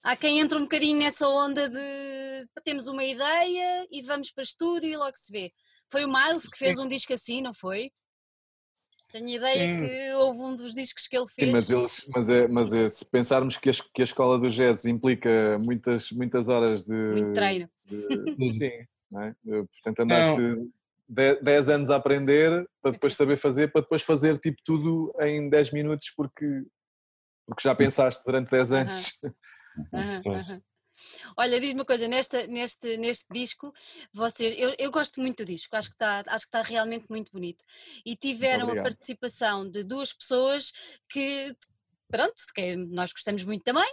Há 0.02 0.16
quem 0.16 0.40
entra 0.40 0.58
um 0.58 0.62
bocadinho 0.62 0.98
nessa 0.98 1.28
onda 1.28 1.68
de 1.68 2.32
temos 2.64 2.86
uma 2.86 3.04
ideia 3.04 3.86
e 3.90 4.02
vamos 4.02 4.30
para 4.30 4.42
estúdio 4.42 4.88
e 4.88 4.96
logo 4.96 5.16
se 5.16 5.32
vê. 5.32 5.52
Foi 5.90 6.04
o 6.04 6.12
Miles 6.12 6.48
que 6.48 6.58
fez 6.58 6.78
um 6.78 6.88
disco 6.88 7.12
assim, 7.12 7.40
não 7.40 7.52
foi? 7.54 7.90
Tenho 9.12 9.28
ideia 9.28 9.66
Sim. 9.66 9.86
que 9.86 10.12
houve 10.14 10.40
um 10.40 10.56
dos 10.56 10.74
discos 10.74 11.06
que 11.06 11.16
ele 11.16 11.26
fez. 11.26 11.46
Sim, 11.46 11.52
mas, 11.52 11.70
eles, 11.70 12.08
mas, 12.14 12.30
é, 12.30 12.48
mas 12.48 12.72
é, 12.72 12.88
se 12.88 13.04
pensarmos 13.04 13.58
que 13.58 13.68
a, 13.68 13.72
que 13.72 14.00
a 14.00 14.04
escola 14.04 14.38
do 14.38 14.50
jazz 14.50 14.86
implica 14.86 15.58
muitas, 15.62 16.10
muitas 16.10 16.48
horas 16.48 16.84
de. 16.84 16.94
Muito 16.94 17.34
treino. 17.34 17.68
De, 17.84 17.98
sim, 18.56 18.70
não 19.10 19.22
é? 19.22 19.34
Portanto, 19.44 20.00
andaste 20.00 20.40
10 21.08 21.68
anos 21.68 21.90
a 21.90 21.96
aprender 21.96 22.66
para 22.80 22.92
depois 22.92 23.14
saber 23.14 23.36
fazer, 23.36 23.70
para 23.70 23.82
depois 23.82 24.00
fazer 24.00 24.38
tipo 24.38 24.56
tudo 24.64 25.14
em 25.20 25.50
10 25.50 25.72
minutos 25.72 26.10
porque, 26.16 26.64
porque 27.46 27.62
já 27.62 27.74
pensaste 27.74 28.24
durante 28.24 28.50
10 28.50 28.72
anos. 28.72 29.20
Uhum. 29.92 30.20
Uhum. 30.26 30.62
Olha, 31.36 31.60
diz-me 31.60 31.80
uma 31.80 31.84
coisa, 31.84 32.06
nesta, 32.08 32.46
neste, 32.46 32.96
neste 32.96 33.26
disco, 33.30 33.72
vocês, 34.12 34.54
eu, 34.58 34.74
eu 34.78 34.90
gosto 34.90 35.20
muito 35.20 35.38
do 35.38 35.46
disco, 35.46 35.74
acho 35.76 35.88
que, 35.88 35.94
está, 35.94 36.22
está 36.34 36.62
realmente 36.62 37.06
muito 37.08 37.32
bonito. 37.32 37.64
E 38.04 38.16
tiveram 38.16 38.70
a 38.70 38.82
participação 38.82 39.68
de 39.68 39.82
duas 39.84 40.12
pessoas 40.12 40.72
que, 41.08 41.54
pronto, 42.08 42.34
que 42.54 42.76
nós 42.76 43.12
gostamos 43.12 43.44
muito 43.44 43.62
também, 43.62 43.90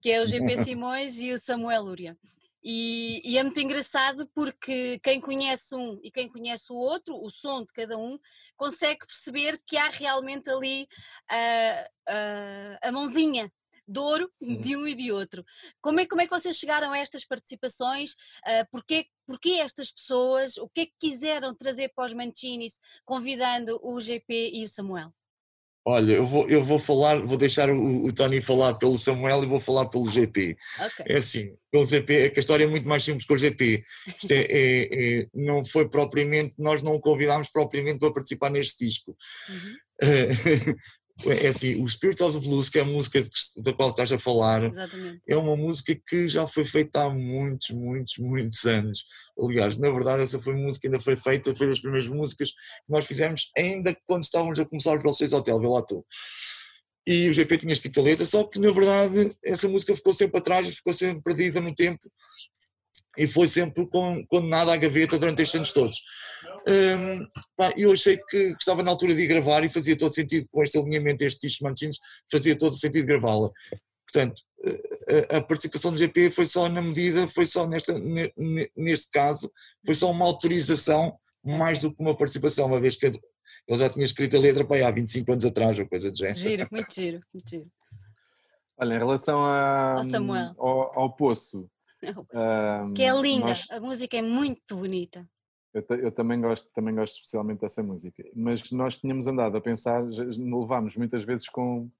que 0.00 0.10
é 0.10 0.22
o 0.22 0.26
GP 0.26 0.56
Simões 0.64 1.18
e 1.18 1.32
o 1.32 1.38
Samuel 1.38 1.82
Lúria. 1.82 2.16
E, 2.62 3.22
e, 3.24 3.38
é 3.38 3.42
muito 3.42 3.60
engraçado 3.60 4.28
porque 4.34 4.98
quem 4.98 5.20
conhece 5.20 5.74
um 5.76 5.98
e 6.02 6.10
quem 6.10 6.28
conhece 6.28 6.72
o 6.72 6.76
outro, 6.76 7.14
o 7.14 7.30
som 7.30 7.60
de 7.60 7.72
cada 7.72 7.96
um, 7.96 8.18
consegue 8.56 9.06
perceber 9.06 9.60
que 9.64 9.76
há 9.76 9.88
realmente 9.88 10.50
ali 10.50 10.88
uh, 11.30 12.12
uh, 12.12 12.78
a 12.82 12.90
mãozinha 12.90 13.50
de 13.88 13.98
ouro 13.98 14.30
de 14.40 14.76
um 14.76 14.86
e 14.86 14.94
de 14.94 15.10
outro. 15.10 15.44
Como 15.80 16.00
é, 16.00 16.06
como 16.06 16.20
é 16.20 16.26
que 16.26 16.38
vocês 16.38 16.56
chegaram 16.56 16.92
a 16.92 16.98
estas 16.98 17.24
participações? 17.24 18.12
Uh, 18.12 18.66
porquê, 18.70 19.06
porquê 19.26 19.50
estas 19.60 19.90
pessoas? 19.90 20.56
O 20.58 20.68
que 20.68 20.82
é 20.82 20.86
que 20.86 20.94
quiseram 21.00 21.54
trazer 21.54 21.90
para 21.94 22.04
os 22.04 22.12
Mancinis, 22.12 22.78
convidando 23.04 23.80
o 23.82 23.98
GP 24.00 24.50
e 24.54 24.64
o 24.64 24.68
Samuel? 24.68 25.12
Olha, 25.90 26.12
eu 26.12 26.24
vou, 26.24 26.46
eu 26.50 26.62
vou 26.62 26.78
falar, 26.78 27.18
vou 27.22 27.38
deixar 27.38 27.70
o, 27.70 28.04
o 28.04 28.12
Tony 28.12 28.42
falar 28.42 28.74
pelo 28.74 28.98
Samuel 28.98 29.42
e 29.42 29.46
vou 29.46 29.58
falar 29.58 29.86
pelo 29.86 30.06
GP. 30.06 30.54
Okay. 30.78 31.06
É 31.08 31.16
assim, 31.16 31.56
pelo 31.70 31.86
GP, 31.86 32.14
é 32.14 32.28
que 32.28 32.38
a 32.38 32.42
história 32.42 32.64
é 32.64 32.66
muito 32.66 32.86
mais 32.86 33.02
simples 33.02 33.24
que 33.24 33.32
o 33.32 33.38
GP. 33.38 33.82
É, 34.30 34.34
é, 34.34 35.20
é, 35.20 35.26
não 35.32 35.64
foi 35.64 35.88
propriamente, 35.88 36.56
nós 36.58 36.82
não 36.82 36.92
o 36.92 37.00
convidámos 37.00 37.48
propriamente 37.48 38.00
para 38.00 38.12
participar 38.12 38.50
neste 38.50 38.84
disco. 38.84 39.16
Uhum. 39.48 40.74
É 41.26 41.48
assim, 41.48 41.82
o 41.82 41.88
Spirit 41.88 42.22
of 42.22 42.38
the 42.38 42.46
Blues, 42.46 42.68
que 42.68 42.78
é 42.78 42.82
a 42.82 42.84
música 42.84 43.20
da 43.56 43.72
qual 43.72 43.90
estás 43.90 44.12
a 44.12 44.18
falar, 44.18 44.62
Exatamente. 44.62 45.20
é 45.26 45.36
uma 45.36 45.56
música 45.56 46.00
que 46.06 46.28
já 46.28 46.46
foi 46.46 46.64
feita 46.64 47.02
há 47.02 47.10
muitos, 47.10 47.70
muitos, 47.70 48.18
muitos 48.18 48.64
anos. 48.64 49.04
Aliás, 49.36 49.76
na 49.78 49.90
verdade, 49.90 50.22
essa 50.22 50.38
foi 50.38 50.54
música 50.54 50.86
ainda 50.86 51.00
foi 51.00 51.16
feita, 51.16 51.54
foi 51.56 51.66
das 51.66 51.80
primeiras 51.80 52.08
músicas 52.08 52.50
que 52.50 52.92
nós 52.92 53.04
fizemos 53.04 53.50
ainda 53.56 53.96
quando 54.06 54.22
estávamos 54.22 54.60
a 54.60 54.64
começar 54.64 54.94
os 54.94 55.02
Velocês 55.02 55.32
Hotel, 55.32 55.58
vê 55.58 55.66
lá 55.66 55.82
tu. 55.82 56.06
E 57.04 57.28
o 57.28 57.32
GP 57.32 57.58
tinha 57.58 57.72
escrito 57.72 57.98
a 57.98 58.02
letra, 58.02 58.24
só 58.24 58.44
que 58.44 58.60
na 58.60 58.70
verdade 58.70 59.34
essa 59.44 59.66
música 59.66 59.96
ficou 59.96 60.12
sempre 60.12 60.38
atrás, 60.38 60.68
ficou 60.68 60.92
sempre 60.92 61.22
perdida 61.22 61.60
no 61.60 61.74
tempo 61.74 61.98
e 63.16 63.26
foi 63.26 63.48
sempre 63.48 63.88
condenada 64.28 64.72
à 64.72 64.76
gaveta 64.76 65.18
durante 65.18 65.42
estes 65.42 65.56
anos 65.56 65.72
todos. 65.72 66.00
Um, 66.66 67.26
pá, 67.56 67.72
eu 67.76 67.92
achei 67.92 68.16
que, 68.16 68.52
que, 68.54 68.60
estava 68.60 68.82
na 68.82 68.90
altura 68.90 69.14
de 69.14 69.26
gravar 69.26 69.64
e 69.64 69.70
fazia 69.70 69.96
todo 69.96 70.14
sentido 70.14 70.46
com 70.50 70.62
este 70.62 70.78
alinhamento 70.78 71.18
deste 71.18 71.46
disco 71.46 71.64
Manchins, 71.64 71.98
fazia 72.30 72.56
todo 72.56 72.76
sentido 72.76 73.06
gravá-la. 73.06 73.50
Portanto, 74.10 74.42
a, 75.32 75.36
a, 75.36 75.42
participação 75.42 75.92
do 75.92 75.98
GP 75.98 76.30
foi 76.30 76.46
só 76.46 76.68
na 76.68 76.80
medida, 76.80 77.28
foi 77.28 77.46
só 77.46 77.66
nesta, 77.66 77.94
neste 78.76 79.10
caso, 79.10 79.52
foi 79.84 79.94
só 79.94 80.10
uma 80.10 80.24
autorização 80.24 81.18
mais 81.44 81.82
do 81.82 81.94
que 81.94 82.02
uma 82.02 82.16
participação, 82.16 82.66
uma 82.66 82.80
vez 82.80 82.96
que 82.96 83.06
ele 83.06 83.78
já 83.78 83.88
tinha 83.88 84.04
escrito 84.04 84.36
a 84.36 84.40
letra 84.40 84.64
para 84.64 84.76
aí 84.76 84.82
há 84.82 84.90
25 84.90 85.32
anos 85.32 85.44
atrás, 85.44 85.78
ou 85.78 85.86
coisa 85.86 86.10
do 86.10 86.16
género. 86.16 86.38
Giro, 86.38 86.68
muito 86.70 86.94
giro, 86.94 87.20
muito 87.32 87.50
giro. 87.50 87.70
Olha, 88.78 88.94
em 88.94 88.98
relação 88.98 89.38
a, 89.44 90.00
ao, 90.56 90.98
ao, 90.98 91.16
Poço, 91.16 91.68
que 92.94 93.02
é 93.02 93.12
linda, 93.20 93.48
nós, 93.48 93.66
a 93.70 93.80
música 93.80 94.16
é 94.16 94.22
muito 94.22 94.76
bonita. 94.76 95.28
Eu, 95.78 95.96
eu, 95.96 96.12
também, 96.12 96.40
gosto, 96.40 96.70
também 96.72 96.94
gosto 96.94 97.14
especialmente 97.14 97.60
dessa 97.60 97.82
música, 97.82 98.24
mas 98.34 98.70
nós 98.70 98.98
tínhamos 98.98 99.26
andado 99.26 99.56
a 99.56 99.60
pensar, 99.60 100.02
levámos 100.02 100.96
muitas 100.96 101.24
vezes 101.24 101.48
com, 101.48 101.90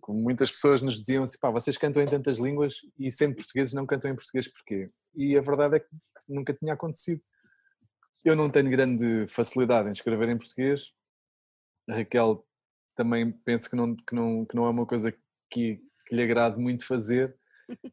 com 0.00 0.12
muitas 0.12 0.50
pessoas 0.50 0.82
nos 0.82 0.96
diziam 0.98 1.24
assim, 1.24 1.38
pá, 1.38 1.50
vocês 1.50 1.78
cantam 1.78 2.02
em 2.02 2.06
tantas 2.06 2.38
línguas 2.38 2.74
e 2.98 3.10
sendo 3.10 3.36
portugueses 3.36 3.74
não 3.74 3.86
cantam 3.86 4.10
em 4.10 4.14
português 4.14 4.48
porquê? 4.48 4.90
E 5.14 5.36
a 5.36 5.40
verdade 5.40 5.76
é 5.76 5.80
que 5.80 5.88
nunca 6.28 6.52
tinha 6.52 6.74
acontecido. 6.74 7.22
Eu 8.24 8.36
não 8.36 8.50
tenho 8.50 8.70
grande 8.70 9.26
facilidade 9.28 9.88
em 9.88 9.92
escrever 9.92 10.28
em 10.28 10.38
português, 10.38 10.92
a 11.88 11.94
Raquel 11.96 12.46
também 12.94 13.32
penso 13.32 13.68
que 13.68 13.76
não, 13.76 13.96
que 13.96 14.14
não, 14.14 14.44
que 14.44 14.54
não 14.54 14.66
é 14.66 14.70
uma 14.70 14.86
coisa 14.86 15.12
que, 15.50 15.80
que 16.06 16.14
lhe 16.14 16.22
agrade 16.22 16.60
muito 16.60 16.86
fazer, 16.86 17.34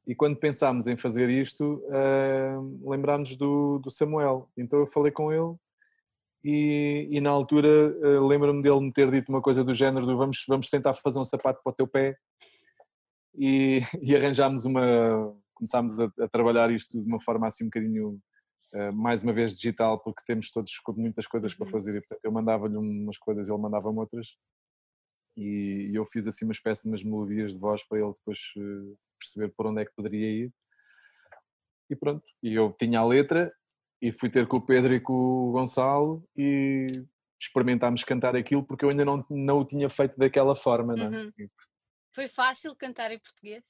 e 0.05 0.15
quando 0.15 0.37
pensámos 0.37 0.87
em 0.87 0.95
fazer 0.95 1.29
isto, 1.29 1.83
uh, 1.85 2.89
lembrámos 2.89 3.35
do, 3.35 3.79
do 3.79 3.91
Samuel. 3.91 4.49
Então 4.57 4.79
eu 4.79 4.87
falei 4.87 5.11
com 5.11 5.31
ele 5.31 5.55
e, 6.43 7.07
e 7.11 7.19
na 7.19 7.29
altura 7.29 7.67
uh, 7.67 8.25
lembro-me 8.25 8.61
dele 8.61 8.79
me 8.79 8.93
ter 8.93 9.11
dito 9.11 9.29
uma 9.29 9.41
coisa 9.41 9.63
do 9.63 9.73
género 9.73 10.05
do 10.05 10.17
vamos, 10.17 10.43
vamos 10.47 10.67
tentar 10.67 10.93
fazer 10.93 11.19
um 11.19 11.25
sapato 11.25 11.61
para 11.63 11.71
o 11.71 11.75
teu 11.75 11.87
pé 11.87 12.17
e, 13.35 13.81
e 14.01 14.15
arranjámos 14.15 14.65
uma 14.65 15.35
começámos 15.53 15.99
a, 15.99 16.05
a, 16.21 16.27
trabalhar 16.29 16.71
isto 16.71 16.97
de 16.97 17.05
uma 17.05 17.19
forma 17.19 17.45
assim 17.45 17.65
um 17.65 17.67
bocadinho 17.67 18.19
uh, 18.73 18.93
mais 18.93 19.21
uma 19.23 19.33
vez 19.33 19.53
digital 19.53 20.01
porque 20.01 20.23
temos 20.25 20.49
todos 20.49 20.71
muitas 20.95 21.27
coisas 21.27 21.53
para 21.53 21.65
uhum. 21.65 21.71
fazer 21.71 21.91
e 21.97 21.99
portanto 21.99 22.23
eu 22.23 22.31
mandava-lhe 22.31 22.77
umas 22.77 23.17
coisas 23.17 23.47
e 23.47 23.51
ele 23.51 23.61
mandava-me 23.61 23.99
outras 23.99 24.29
e, 25.39 25.95
eu 25.95 26.05
fiz 26.05 26.27
assim 26.27 26.45
uma 26.45 26.51
espécie 26.51 26.83
de 26.83 26.89
umas 26.89 27.03
melodias 27.03 27.53
de 27.53 27.59
voz 27.59 27.83
para 27.87 27.99
ele 27.99 28.13
depois 28.13 28.39
eh, 28.57 28.95
perceber 29.17 29.53
por 29.55 29.67
onde 29.67 29.81
é 29.81 29.85
que 29.85 29.95
poderia 29.95 30.27
ir. 30.27 30.53
E 31.89 31.95
pronto, 31.95 32.23
e 32.43 32.53
eu 32.53 32.73
tinha 32.73 32.99
a 32.99 33.05
letra 33.05 33.51
e 34.01 34.11
fui 34.11 34.29
ter 34.29 34.47
com 34.47 34.57
o 34.57 34.65
Pedro 34.65 34.93
e 34.93 34.99
com 34.99 35.13
o 35.13 35.51
Gonçalo 35.51 36.27
e 36.35 36.85
experimentámos 37.41 38.03
cantar 38.03 38.35
aquilo 38.35 38.63
porque 38.63 38.83
eu 38.83 38.89
ainda 38.89 39.05
não, 39.05 39.25
não 39.29 39.59
o 39.59 39.65
tinha 39.65 39.89
feito 39.89 40.17
daquela 40.17 40.55
forma. 40.55 40.95
Não 40.95 41.05
é? 41.05 41.23
uhum. 41.23 41.49
Foi 42.13 42.27
fácil 42.27 42.75
cantar 42.75 43.11
em 43.11 43.19
português? 43.19 43.63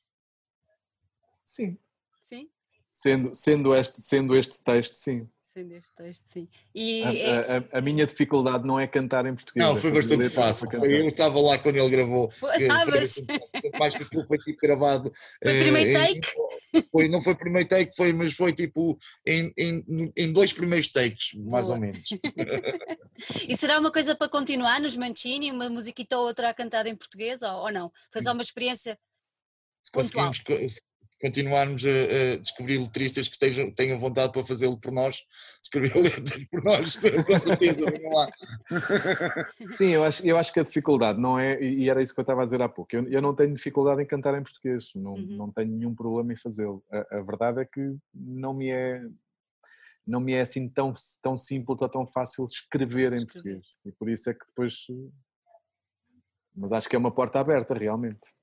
Sim. 1.45 1.77
Sim? 2.23 2.49
Sendo, 2.91 3.35
sendo, 3.35 3.75
este, 3.75 4.01
sendo 4.01 4.35
este 4.35 4.63
texto, 4.63 4.95
sim 4.95 5.29
este 5.71 5.91
texto, 5.95 6.25
sim. 6.27 6.47
E 6.73 7.03
a, 7.03 7.13
é... 7.13 7.57
a, 7.57 7.77
a, 7.77 7.81
minha 7.81 8.05
dificuldade 8.05 8.65
não 8.65 8.79
é 8.79 8.87
cantar 8.87 9.25
em 9.25 9.35
português. 9.35 9.65
Não, 9.65 9.75
foi 9.75 9.91
bastante 9.91 10.29
fácil. 10.29 10.69
Foi, 10.69 11.01
eu 11.01 11.07
estava 11.07 11.39
lá 11.39 11.57
quando 11.57 11.75
ele 11.75 11.89
gravou. 11.89 12.29
Foi, 12.31 12.67
ah, 12.67 12.85
mais 13.79 13.95
que 13.95 14.03
aquilo 14.03 14.25
foi 14.25 14.37
tipo 14.37 14.59
gravado. 14.61 15.11
Foi 15.43 15.57
uh, 15.57 15.63
primeiro 15.63 15.99
take? 15.99 16.29
Em, 16.73 16.83
foi, 16.91 17.07
não 17.07 17.21
foi 17.21 17.35
primeiro 17.35 17.67
take, 17.67 17.95
foi, 17.95 18.13
mas 18.13 18.33
foi 18.33 18.51
tipo 18.51 18.97
em, 19.25 19.51
em, 19.57 20.11
em 20.15 20.33
dois 20.33 20.53
primeiros 20.53 20.89
takes, 20.89 21.33
mais 21.35 21.65
Boa. 21.65 21.77
ou 21.77 21.81
menos. 21.81 22.09
e 23.47 23.57
será 23.57 23.79
uma 23.79 23.91
coisa 23.91 24.15
para 24.15 24.29
continuar 24.29 24.79
nos 24.79 24.97
Mancini, 24.97 25.51
uma 25.51 25.69
musiquita 25.69 26.17
ou 26.17 26.25
outra 26.25 26.49
a 26.49 26.53
cantar 26.53 26.85
em 26.87 26.95
português, 26.95 27.41
ou, 27.41 27.51
ou 27.51 27.71
não? 27.71 27.91
Foi 28.11 28.21
só 28.21 28.33
uma 28.33 28.41
experiência. 28.41 28.97
Se 29.83 29.91
conseguimos, 29.91 30.41
continuarmos 31.21 31.83
a, 31.85 32.33
a 32.33 32.37
descobrir 32.37 32.77
letristas 32.77 33.27
que 33.27 33.33
estejam, 33.33 33.71
tenham 33.71 33.99
vontade 33.99 34.31
para 34.31 34.45
fazê-lo 34.45 34.77
por 34.77 34.91
nós, 34.91 35.25
escrever 35.61 35.95
letras 36.01 36.43
por 36.45 36.63
nós, 36.63 36.95
com 37.25 37.39
certeza, 37.39 37.91
venham 37.91 38.13
lá. 38.13 38.29
Sim, 39.75 39.89
eu 39.89 40.03
acho, 40.03 40.25
eu 40.25 40.37
acho 40.37 40.53
que 40.53 40.59
a 40.59 40.63
dificuldade 40.63 41.19
não 41.19 41.37
é, 41.37 41.61
e 41.61 41.89
era 41.89 42.01
isso 42.01 42.13
que 42.13 42.19
eu 42.19 42.23
estava 42.23 42.41
a 42.41 42.45
dizer 42.45 42.61
há 42.61 42.69
pouco, 42.69 42.95
eu, 42.95 43.07
eu 43.09 43.21
não 43.21 43.35
tenho 43.35 43.53
dificuldade 43.53 44.01
em 44.01 44.05
cantar 44.05 44.37
em 44.37 44.43
português, 44.43 44.91
não, 44.95 45.13
uhum. 45.13 45.37
não 45.37 45.51
tenho 45.51 45.71
nenhum 45.71 45.93
problema 45.93 46.33
em 46.33 46.37
fazê-lo. 46.37 46.83
A, 46.91 47.17
a, 47.17 47.21
verdade 47.21 47.61
é 47.61 47.65
que 47.65 47.95
não 48.13 48.53
me 48.53 48.69
é 48.69 49.01
não 50.07 50.19
me 50.19 50.33
é 50.33 50.41
assim 50.41 50.67
tão, 50.67 50.91
tão 51.21 51.37
simples 51.37 51.83
ou 51.83 51.89
tão 51.89 52.07
fácil 52.07 52.43
escrever 52.45 53.13
em 53.13 53.23
português. 53.23 53.63
E 53.85 53.91
por 53.91 54.09
isso 54.09 54.27
é 54.29 54.33
que 54.33 54.43
depois. 54.47 54.87
Mas 56.55 56.71
acho 56.71 56.89
que 56.89 56.95
é 56.95 56.99
uma 56.99 57.13
porta 57.13 57.39
aberta, 57.39 57.75
realmente. 57.75 58.33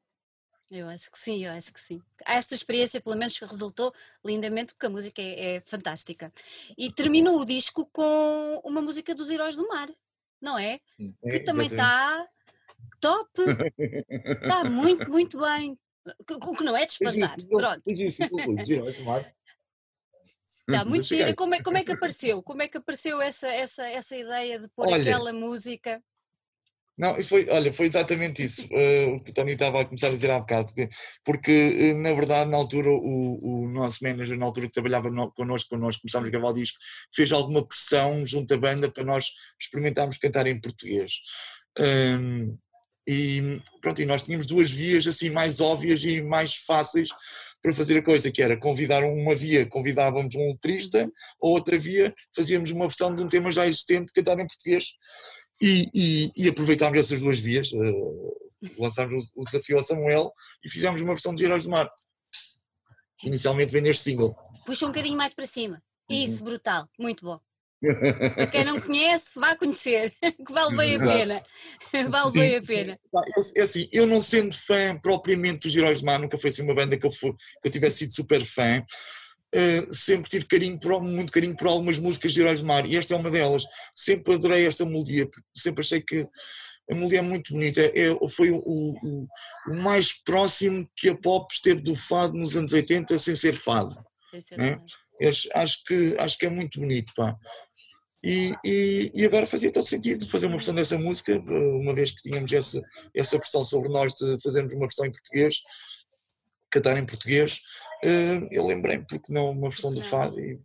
Eu 0.71 0.89
acho 0.89 1.11
que 1.11 1.19
sim, 1.19 1.45
eu 1.45 1.53
acho 1.53 1.73
que 1.73 1.81
sim. 1.81 2.03
Esta 2.25 2.55
experiência, 2.55 3.01
pelo 3.01 3.17
menos, 3.17 3.39
resultou 3.39 3.95
lindamente, 4.25 4.75
porque 4.75 4.87
a 4.87 4.91
música 4.91 5.23
é, 5.23 5.57
é 5.57 5.61
fantástica. 5.61 6.33
E 6.77 6.91
terminou 6.93 7.41
o 7.41 7.45
disco 7.45 7.89
com 7.93 8.61
uma 8.65 8.83
música 8.83 9.15
dos 9.15 9.31
Heróis 9.31 9.55
do 9.55 9.69
Mar, 9.69 9.89
não 10.41 10.59
é? 10.59 10.81
é 11.25 11.39
que 11.39 11.41
também 11.41 11.67
está. 11.67 12.27
top! 13.01 13.31
Está 14.09 14.65
muito, 14.65 15.09
muito 15.09 15.41
bem. 15.41 15.79
O 16.43 16.53
que 16.55 16.65
não 16.65 16.77
é 16.77 16.85
de 16.85 16.93
espantar. 16.93 17.37
Pronto. 17.49 17.83
Está 20.69 20.85
muito 20.85 21.05
giro. 21.05 21.35
Como 21.37 21.55
é, 21.55 21.63
como 21.63 21.79
é 21.79 21.85
que 21.85 21.93
apareceu? 21.93 22.43
Como 22.43 22.61
é 22.61 22.69
que 22.69 22.79
apareceu 22.79 23.21
essa, 23.21 23.47
essa, 23.47 23.89
essa 23.89 24.17
ideia 24.17 24.59
de 24.59 24.69
pôr 24.69 24.89
Olha, 24.89 25.01
aquela 25.01 25.33
música? 25.33 26.03
Não, 26.99 27.19
isso 27.19 27.29
foi, 27.29 27.47
olha, 27.51 27.73
foi 27.73 27.85
exatamente 27.85 28.43
isso 28.43 28.67
uh, 28.73 29.17
o 29.17 29.21
que 29.21 29.31
o 29.31 29.35
Tony 29.35 29.53
estava 29.53 29.83
a 29.83 29.85
começar 29.85 30.07
a 30.07 30.13
dizer 30.13 30.31
há 30.31 30.39
bocado, 30.39 30.73
porque, 31.23 31.93
uh, 31.93 31.99
na 31.99 32.15
verdade 32.15 32.51
na 32.51 32.57
altura 32.57 32.89
o, 32.89 33.65
o 33.65 33.69
nosso 33.69 34.03
manager, 34.03 34.39
na 34.39 34.47
altura 34.47 34.67
que 34.67 34.73
trabalhava 34.73 35.11
no, 35.11 35.31
connosco, 35.33 35.69
quando 35.69 35.83
nós 35.83 35.99
começámos 35.99 36.29
a 36.29 36.31
gravar 36.31 36.49
o 36.49 36.55
disco, 36.55 36.79
fez 37.15 37.31
alguma 37.33 37.67
pressão 37.67 38.25
junto 38.27 38.55
à 38.55 38.57
banda 38.57 38.91
para 38.91 39.05
nós 39.05 39.31
experimentarmos 39.61 40.17
cantar 40.17 40.47
em 40.47 40.59
português. 40.59 41.13
Um, 41.79 42.57
e 43.07 43.61
pronto, 43.83 44.01
e 44.01 44.07
nós 44.07 44.23
tínhamos 44.23 44.47
duas 44.47 44.71
vias 44.71 45.07
assim 45.07 45.29
mais 45.29 45.61
óbvias 45.61 46.03
e 46.03 46.23
mais 46.23 46.57
fáceis 46.57 47.11
para 47.63 47.75
fazer 47.75 47.99
a 47.99 48.03
coisa, 48.03 48.31
que 48.31 48.43
era 48.43 48.57
convidar 48.57 49.05
uma 49.05 49.35
via, 49.35 49.67
convidávamos 49.67 50.35
um 50.35 50.53
letrista, 50.53 51.11
ou 51.39 51.53
outra 51.53 51.79
via, 51.79 52.15
fazíamos 52.35 52.71
uma 52.71 52.87
versão 52.87 53.15
de 53.15 53.23
um 53.23 53.29
tema 53.29 53.53
já 53.53 53.67
existente 53.67 54.13
cantado 54.15 54.41
em 54.41 54.47
português 54.47 54.93
e, 55.61 55.89
e, 55.95 56.33
e 56.37 56.49
aproveitámos 56.49 56.99
essas 56.99 57.21
duas 57.21 57.39
vias, 57.39 57.73
uh, 57.73 58.37
lançámos 58.79 59.13
o, 59.13 59.43
o, 59.43 59.45
desafio 59.45 59.77
ao 59.77 59.83
Samuel 59.83 60.33
e 60.65 60.71
fizemos 60.71 61.01
uma 61.01 61.15
versão 61.15 61.35
de 61.35 61.45
Heróis 61.45 61.65
do 61.65 61.71
Mar. 61.71 61.89
Inicialmente 63.25 63.73
vem 63.73 63.83
neste 63.83 64.03
single. 64.03 64.37
Puxa 64.65 64.85
um 64.85 64.89
bocadinho 64.89 65.17
mais 65.17 65.35
para 65.35 65.47
cima. 65.47 65.83
Uhum. 66.11 66.17
Isso, 66.17 66.39
uhum. 66.41 66.51
brutal, 66.51 66.89
muito 66.99 67.25
bom. 67.25 67.41
Para 68.35 68.47
quem 68.47 68.65
não 68.65 68.81
conhece, 68.81 69.33
vá 69.39 69.55
conhecer, 69.57 70.13
que 70.21 70.53
vale 70.53 70.77
bem 70.77 70.97
a 70.97 70.99
pena. 70.99 71.43
Vale 72.11 72.33
Sim. 72.33 72.39
bem 72.39 72.57
a 72.57 72.63
pena. 72.63 72.99
É 73.57 73.63
assim, 73.63 73.89
eu 73.93 74.07
não 74.07 74.21
sendo 74.21 74.55
fã 74.55 74.99
propriamente 75.01 75.67
dos 75.67 75.77
Heróis 75.77 76.01
do 76.01 76.07
Mar, 76.07 76.19
nunca 76.19 76.37
foi 76.37 76.51
assim 76.51 76.63
uma 76.63 76.75
banda 76.75 76.99
que 76.99 77.07
eu, 77.07 77.13
for, 77.13 77.35
que 77.63 77.69
eu 77.69 77.73
tivesse 77.73 77.99
sido 77.99 78.15
super 78.15 78.45
fã, 78.45 78.85
Uh, 79.55 79.95
sempre 79.95 80.29
tive 80.29 80.45
carinho 80.45 80.79
por, 80.79 81.01
muito 81.03 81.33
carinho 81.33 81.57
por 81.57 81.69
algumas 81.69 81.99
músicas 81.99 82.33
de 82.33 82.41
Heróis 82.41 82.61
do 82.61 82.67
Mar 82.67 82.87
e 82.87 82.97
esta 82.97 83.15
é 83.15 83.17
uma 83.17 83.31
delas. 83.31 83.65
Sempre 83.95 84.35
adorei 84.35 84.67
esta 84.67 84.85
melodia, 84.85 85.29
sempre 85.55 85.83
achei 85.83 86.01
que 86.01 86.29
a 86.91 86.95
melodia 86.95 87.21
é 87.21 87.23
muito 87.23 87.53
bonita. 87.53 87.81
É, 87.81 88.29
foi 88.29 88.51
o, 88.51 88.59
o, 88.59 88.95
o, 89.03 89.77
mais 89.77 90.13
próximo 90.13 90.89
que 90.97 91.09
a 91.09 91.17
pop 91.17 91.53
esteve 91.53 91.81
do 91.81 91.95
fado 91.95 92.35
nos 92.35 92.57
anos 92.57 92.73
80 92.73 93.19
sem 93.19 93.35
ser 93.35 93.55
fado. 93.55 93.95
Sem 94.31 94.41
ser 94.41 94.59
né? 94.59 94.81
acho, 95.23 95.49
acho, 95.55 95.85
que, 95.85 96.17
acho 96.19 96.39
que 96.39 96.47
é 96.47 96.51
muito 96.51 96.81
bonito. 96.81 97.13
Pá. 97.15 97.37
E, 98.23 98.53
e, 98.65 99.13
e, 99.15 99.25
agora 99.25 99.47
fazia 99.47 99.71
todo 99.71 99.85
sentido 99.85 100.27
fazer 100.27 100.47
uma 100.47 100.57
versão 100.57 100.75
dessa 100.75 100.99
música, 100.99 101.33
eh, 101.33 101.77
uma 101.81 101.95
vez 101.95 102.11
que 102.11 102.23
tínhamos 102.23 102.53
essa, 102.53 102.83
essa 103.15 103.39
pressão 103.39 103.63
sobre 103.63 103.89
nós 103.89 104.15
de 104.15 104.37
fazermos 104.43 104.73
uma 104.73 104.87
versão 104.87 105.07
em 105.07 105.13
português 105.13 105.61
cantar 106.71 106.97
em 106.97 107.07
português, 107.07 107.61
eh, 108.03 108.49
eu 108.51 108.67
lembrei-me 108.67 109.07
porque 109.07 109.33
não 109.33 109.51
uma 109.51 109.71
versão 109.71 109.93
do 109.93 110.01
fado 110.01 110.39
e 110.41 110.61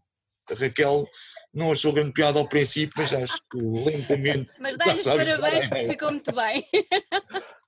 a 0.49 0.55
Raquel 0.55 1.07
não 1.53 1.71
achou 1.71 1.93
grande 1.93 2.13
piada 2.13 2.39
ao 2.39 2.47
princípio, 2.47 2.93
mas 2.97 3.13
acho 3.13 3.41
que 3.49 3.57
lentamente. 3.57 4.49
Mas 4.59 4.77
dá-lhes 4.77 5.03
parabéns 5.03 5.67
porque 5.67 5.85
ficou 5.85 6.11
muito 6.11 6.31
bem. 6.33 6.67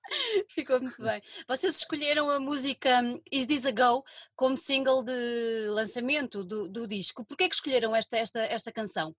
ficou 0.50 0.82
muito 0.82 1.02
bem. 1.02 1.22
Vocês 1.48 1.78
escolheram 1.78 2.30
a 2.30 2.40
música 2.40 3.02
Is 3.32 3.46
This 3.46 3.66
a 3.66 3.72
Go 3.72 4.04
como 4.36 4.58
single 4.58 5.04
de 5.04 5.68
lançamento 5.70 6.44
do, 6.44 6.68
do 6.70 6.88
disco. 6.88 7.26
Porquê 7.26 7.46
é 7.46 7.50
que 7.50 7.56
escolheram 7.56 7.96
esta, 7.96 8.18
esta, 8.18 8.42
esta 8.46 8.72
canção? 8.72 9.16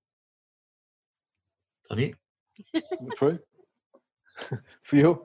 Tony? 1.85 2.15
Foi? 3.17 3.39
Fui 4.83 5.05
eu? 5.05 5.23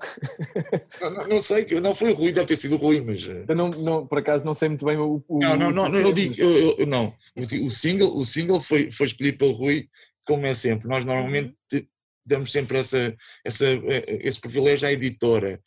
Não, 1.02 1.10
não, 1.10 1.28
não, 1.28 1.42
sei, 1.42 1.66
não 1.82 1.96
foi 1.96 2.12
o 2.12 2.16
Rui, 2.16 2.32
deve 2.32 2.48
ter 2.48 2.58
sido 2.58 2.76
o 2.76 2.78
Rui, 2.78 3.02
mas. 3.02 3.28
Eh, 3.28 3.46
eu 3.48 3.56
não, 3.56 3.70
não, 3.70 4.08
por 4.08 4.20
acaso 4.20 4.46
não 4.46 4.54
sei 4.54 4.70
muito 4.70 4.86
bem 4.86 4.98
o. 4.98 5.24
o 5.28 5.40
não, 5.40 5.58
não, 5.58 5.72
não, 5.72 5.90
não, 5.90 6.00
eu 6.00 6.14
digo, 6.14 6.36
eu, 6.38 6.78
eu, 6.80 6.88
não. 6.88 7.14
O 7.36 7.70
single, 7.70 8.18
o 8.18 8.26
single 8.26 8.60
foi, 8.60 8.92
foi 8.92 9.08
escolhido 9.08 9.38
pelo 9.38 9.54
Rui, 9.54 9.88
como 10.26 10.46
é 10.46 10.54
sempre. 10.54 10.88
Nós 10.88 11.04
normalmente 11.06 11.56
uhum. 11.74 11.82
damos 12.26 12.52
sempre 12.52 12.78
essa, 12.78 13.16
essa, 13.44 13.66
eh, 13.66 14.20
esse 14.22 14.40
privilégio 14.40 14.88
à 14.88 14.92
editora. 14.92 15.62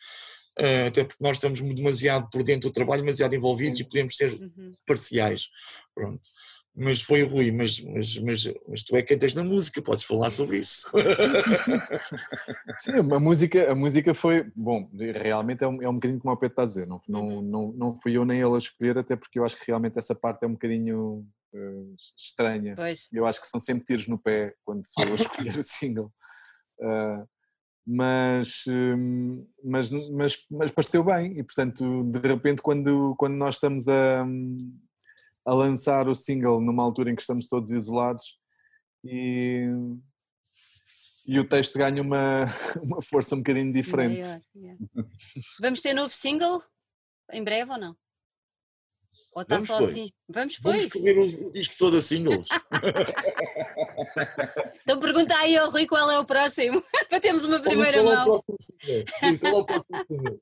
Uh, 0.61 0.89
até 0.89 1.03
porque 1.03 1.25
nós 1.25 1.39
estamos 1.39 1.63
demasiado 1.63 2.29
por 2.31 2.43
dentro 2.43 2.69
do 2.69 2.73
trabalho, 2.75 3.03
demasiado 3.03 3.35
envolvidos 3.35 3.81
uhum. 3.81 3.87
e 3.87 3.89
podemos 3.89 4.17
ser 4.17 4.33
uhum. 4.33 4.71
parciais. 4.87 5.49
Pronto 5.95 6.21
mas 6.75 7.03
foi 7.03 7.23
o 7.23 7.29
Rui, 7.29 7.53
mas, 7.53 7.81
mas, 7.81 8.17
mas, 8.19 8.55
mas 8.67 8.83
tu 8.83 8.97
é 8.97 9.03
que 9.03 9.15
cantas 9.15 9.35
na 9.35 9.45
música, 9.45 9.83
podes 9.83 10.05
falar 10.05 10.31
sobre 10.31 10.57
isso. 10.57 10.91
Sim, 12.81 12.93
a 12.93 13.21
música, 13.21 13.71
a 13.71 13.75
música 13.75 14.15
foi, 14.15 14.51
bom, 14.57 14.89
realmente 14.95 15.63
é 15.63 15.69
um, 15.69 15.83
é 15.83 15.89
um 15.89 15.95
bocadinho 15.95 16.19
como 16.19 16.33
o 16.33 16.37
Pedro 16.37 16.53
está 16.53 16.63
a 16.63 16.67
dizer, 16.67 16.87
não, 16.87 17.01
não, 17.07 17.29
uhum. 17.29 17.43
não, 17.43 17.73
não 17.73 17.97
fui 17.97 18.17
eu 18.17 18.25
nem 18.25 18.41
ele 18.41 18.55
a 18.55 18.59
escolher, 18.59 18.97
até 18.97 19.15
porque 19.15 19.39
eu 19.39 19.45
acho 19.45 19.59
que 19.59 19.67
realmente 19.67 19.99
essa 19.99 20.15
parte 20.15 20.45
é 20.45 20.49
um 20.49 20.53
bocadinho 20.53 21.27
uh, 21.53 21.95
estranha. 22.17 22.75
Pois. 22.75 23.09
Eu 23.13 23.27
acho 23.27 23.41
que 23.41 23.49
são 23.49 23.61
sempre 23.61 23.85
tiros 23.85 24.09
no 24.09 24.19
pé 24.19 24.55
quando 24.65 24.83
sou 24.87 25.05
eu 25.05 25.13
a 25.13 25.17
escolher 25.17 25.59
o 25.59 25.63
single. 25.63 26.11
Uh, 26.81 27.29
mas, 27.87 28.65
hum, 28.69 29.47
mas, 29.63 29.91
mas, 29.91 30.37
mas 30.51 30.71
pareceu 30.71 31.03
bem 31.03 31.37
e 31.37 31.43
portanto 31.43 32.05
de 32.05 32.29
repente 32.29 32.63
quando, 32.63 33.17
quando 33.19 33.35
nós 33.35 33.57
estamos 33.57 33.89
a, 33.89 34.25
a 35.45 35.55
lançar 35.55 36.09
o 36.09 36.15
single 36.15 36.61
numa 36.61 36.83
altura 36.83 37.11
em 37.11 37.17
que 37.17 37.23
estamos 37.23 37.47
todos 37.47 37.71
isolados 37.71 38.39
e, 39.05 39.67
e 41.27 41.39
o 41.39 41.49
texto 41.49 41.79
ganha 41.79 42.01
uma, 42.01 42.47
uma 42.83 43.03
força 43.03 43.35
um 43.35 43.39
bocadinho 43.39 43.73
diferente. 43.73 44.21
Maior, 44.21 44.41
yeah. 44.55 44.79
Vamos 45.61 45.81
ter 45.81 45.95
novo 45.95 46.13
single 46.13 46.63
em 47.33 47.43
breve 47.43 47.73
ou 47.73 47.79
não? 47.79 47.97
Ou 49.35 49.43
está 49.43 49.61
só 49.61 49.79
assim? 49.79 50.11
Vamos 50.29 50.57
depois. 50.57 50.77
Vamos 50.77 50.95
escrever 50.95 51.19
o, 51.19 51.49
o 51.49 51.53
disco 51.53 51.75
todo 51.79 51.97
a 51.97 52.03
singles. 52.03 52.49
então 54.83 55.01
pergunta 55.01 55.35
aí 55.39 55.57
ao 55.57 55.71
Rui 55.71 55.87
qual 55.87 56.11
é 56.11 56.19
o 56.19 56.27
próximo, 56.27 56.85
para 57.09 57.19
termos 57.19 57.47
uma 57.47 57.59
primeira 57.59 58.03
qual 58.03 58.15
mão. 58.15 58.23
É 58.23 58.23
o 58.23 58.27
próximo 58.27 58.59
single? 58.61 59.05
Qual 59.39 59.53
é 59.53 59.57
o 59.57 59.65
próximo 59.65 60.03
single? 60.07 60.39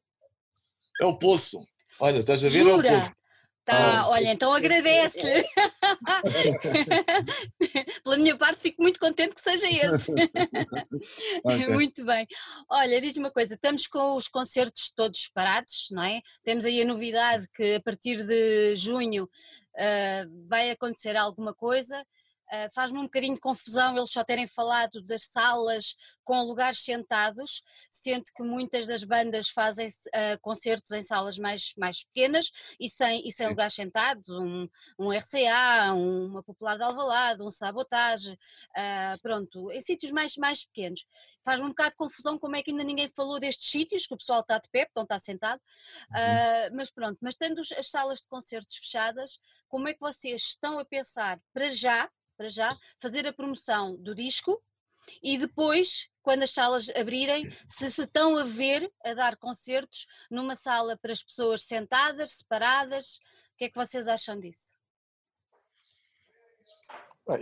É 1.00 1.06
o 1.06 1.16
Poço. 1.18 1.64
Olha, 2.00 2.18
estás 2.18 2.44
a 2.44 2.48
ver? 2.48 2.58
Jura? 2.58 2.88
É 2.88 2.96
o 2.96 2.96
Poço. 2.96 3.12
Tá, 3.70 4.08
oh. 4.08 4.10
olha, 4.10 4.32
então 4.32 4.52
agradece-lhe. 4.52 5.44
Pela 8.02 8.16
minha 8.16 8.36
parte, 8.36 8.60
fico 8.60 8.82
muito 8.82 8.98
contente 8.98 9.34
que 9.34 9.40
seja 9.40 9.68
esse. 9.68 10.12
okay. 11.44 11.66
Muito 11.70 12.04
bem. 12.04 12.26
Olha, 12.68 13.00
diz-me 13.00 13.24
uma 13.24 13.30
coisa: 13.30 13.54
estamos 13.54 13.86
com 13.86 14.16
os 14.16 14.26
concertos 14.26 14.92
todos 14.94 15.30
parados, 15.32 15.86
não 15.92 16.02
é? 16.02 16.20
Temos 16.42 16.64
aí 16.64 16.82
a 16.82 16.84
novidade 16.84 17.46
que 17.54 17.76
a 17.76 17.80
partir 17.80 18.26
de 18.26 18.74
junho 18.76 19.24
uh, 19.24 20.48
vai 20.48 20.70
acontecer 20.70 21.16
alguma 21.16 21.54
coisa. 21.54 22.04
Uh, 22.52 22.72
Faz-me 22.74 22.98
um 22.98 23.04
bocadinho 23.04 23.34
de 23.34 23.40
confusão 23.40 23.96
eles 23.96 24.10
só 24.10 24.24
terem 24.24 24.46
falado 24.46 25.00
das 25.02 25.22
salas 25.22 25.94
com 26.24 26.42
lugares 26.42 26.80
sentados, 26.80 27.62
sendo 27.90 28.24
que 28.34 28.42
muitas 28.42 28.86
das 28.86 29.04
bandas 29.04 29.48
fazem 29.48 29.86
uh, 29.86 30.40
concertos 30.40 30.92
em 30.92 31.02
salas 31.02 31.38
mais, 31.38 31.72
mais 31.76 32.04
pequenas 32.04 32.50
e 32.78 32.88
sem, 32.88 33.26
e 33.26 33.32
sem 33.32 33.48
lugares 33.48 33.74
sentados, 33.74 34.28
um, 34.30 34.68
um 34.98 35.10
RCA, 35.10 35.94
um, 35.94 36.26
uma 36.26 36.42
Popular 36.42 36.76
de 36.76 36.82
Alvalade, 36.82 37.42
um 37.42 37.50
Sabotage, 37.50 38.32
uh, 38.32 39.20
pronto, 39.22 39.70
em 39.70 39.80
sítios 39.80 40.12
mais, 40.12 40.36
mais 40.36 40.64
pequenos. 40.64 41.06
Faz-me 41.44 41.66
um 41.66 41.70
bocado 41.70 41.90
de 41.90 41.96
confusão 41.96 42.36
como 42.38 42.56
é 42.56 42.62
que 42.62 42.70
ainda 42.70 42.84
ninguém 42.84 43.08
falou 43.08 43.38
destes 43.38 43.70
sítios, 43.70 44.06
que 44.06 44.14
o 44.14 44.18
pessoal 44.18 44.40
está 44.40 44.58
de 44.58 44.68
pé, 44.70 44.88
não 44.94 45.04
está 45.04 45.18
sentado, 45.18 45.60
uhum. 46.10 46.76
mas 46.76 46.90
pronto, 46.90 47.18
mas 47.20 47.36
tendo 47.36 47.60
as 47.60 47.86
salas 47.88 48.20
de 48.20 48.28
concertos 48.28 48.76
fechadas, 48.76 49.38
como 49.68 49.88
é 49.88 49.94
que 49.94 50.00
vocês 50.00 50.42
estão 50.42 50.78
a 50.78 50.84
pensar 50.84 51.40
para 51.52 51.68
já, 51.68 52.10
para 52.40 52.48
já, 52.48 52.74
fazer 52.98 53.26
a 53.26 53.34
promoção 53.34 53.96
do 53.96 54.14
disco 54.14 54.62
e 55.22 55.36
depois, 55.36 56.08
quando 56.22 56.42
as 56.42 56.50
salas 56.52 56.88
abrirem, 56.96 57.50
se 57.68 57.90
se 57.90 58.04
estão 58.04 58.38
a 58.38 58.44
ver 58.44 58.90
a 59.04 59.12
dar 59.12 59.36
concertos 59.36 60.06
numa 60.30 60.54
sala 60.54 60.96
para 60.96 61.12
as 61.12 61.22
pessoas 61.22 61.64
sentadas, 61.64 62.32
separadas, 62.32 63.16
o 63.52 63.58
que 63.58 63.64
é 63.66 63.68
que 63.68 63.76
vocês 63.76 64.08
acham 64.08 64.40
disso? 64.40 64.72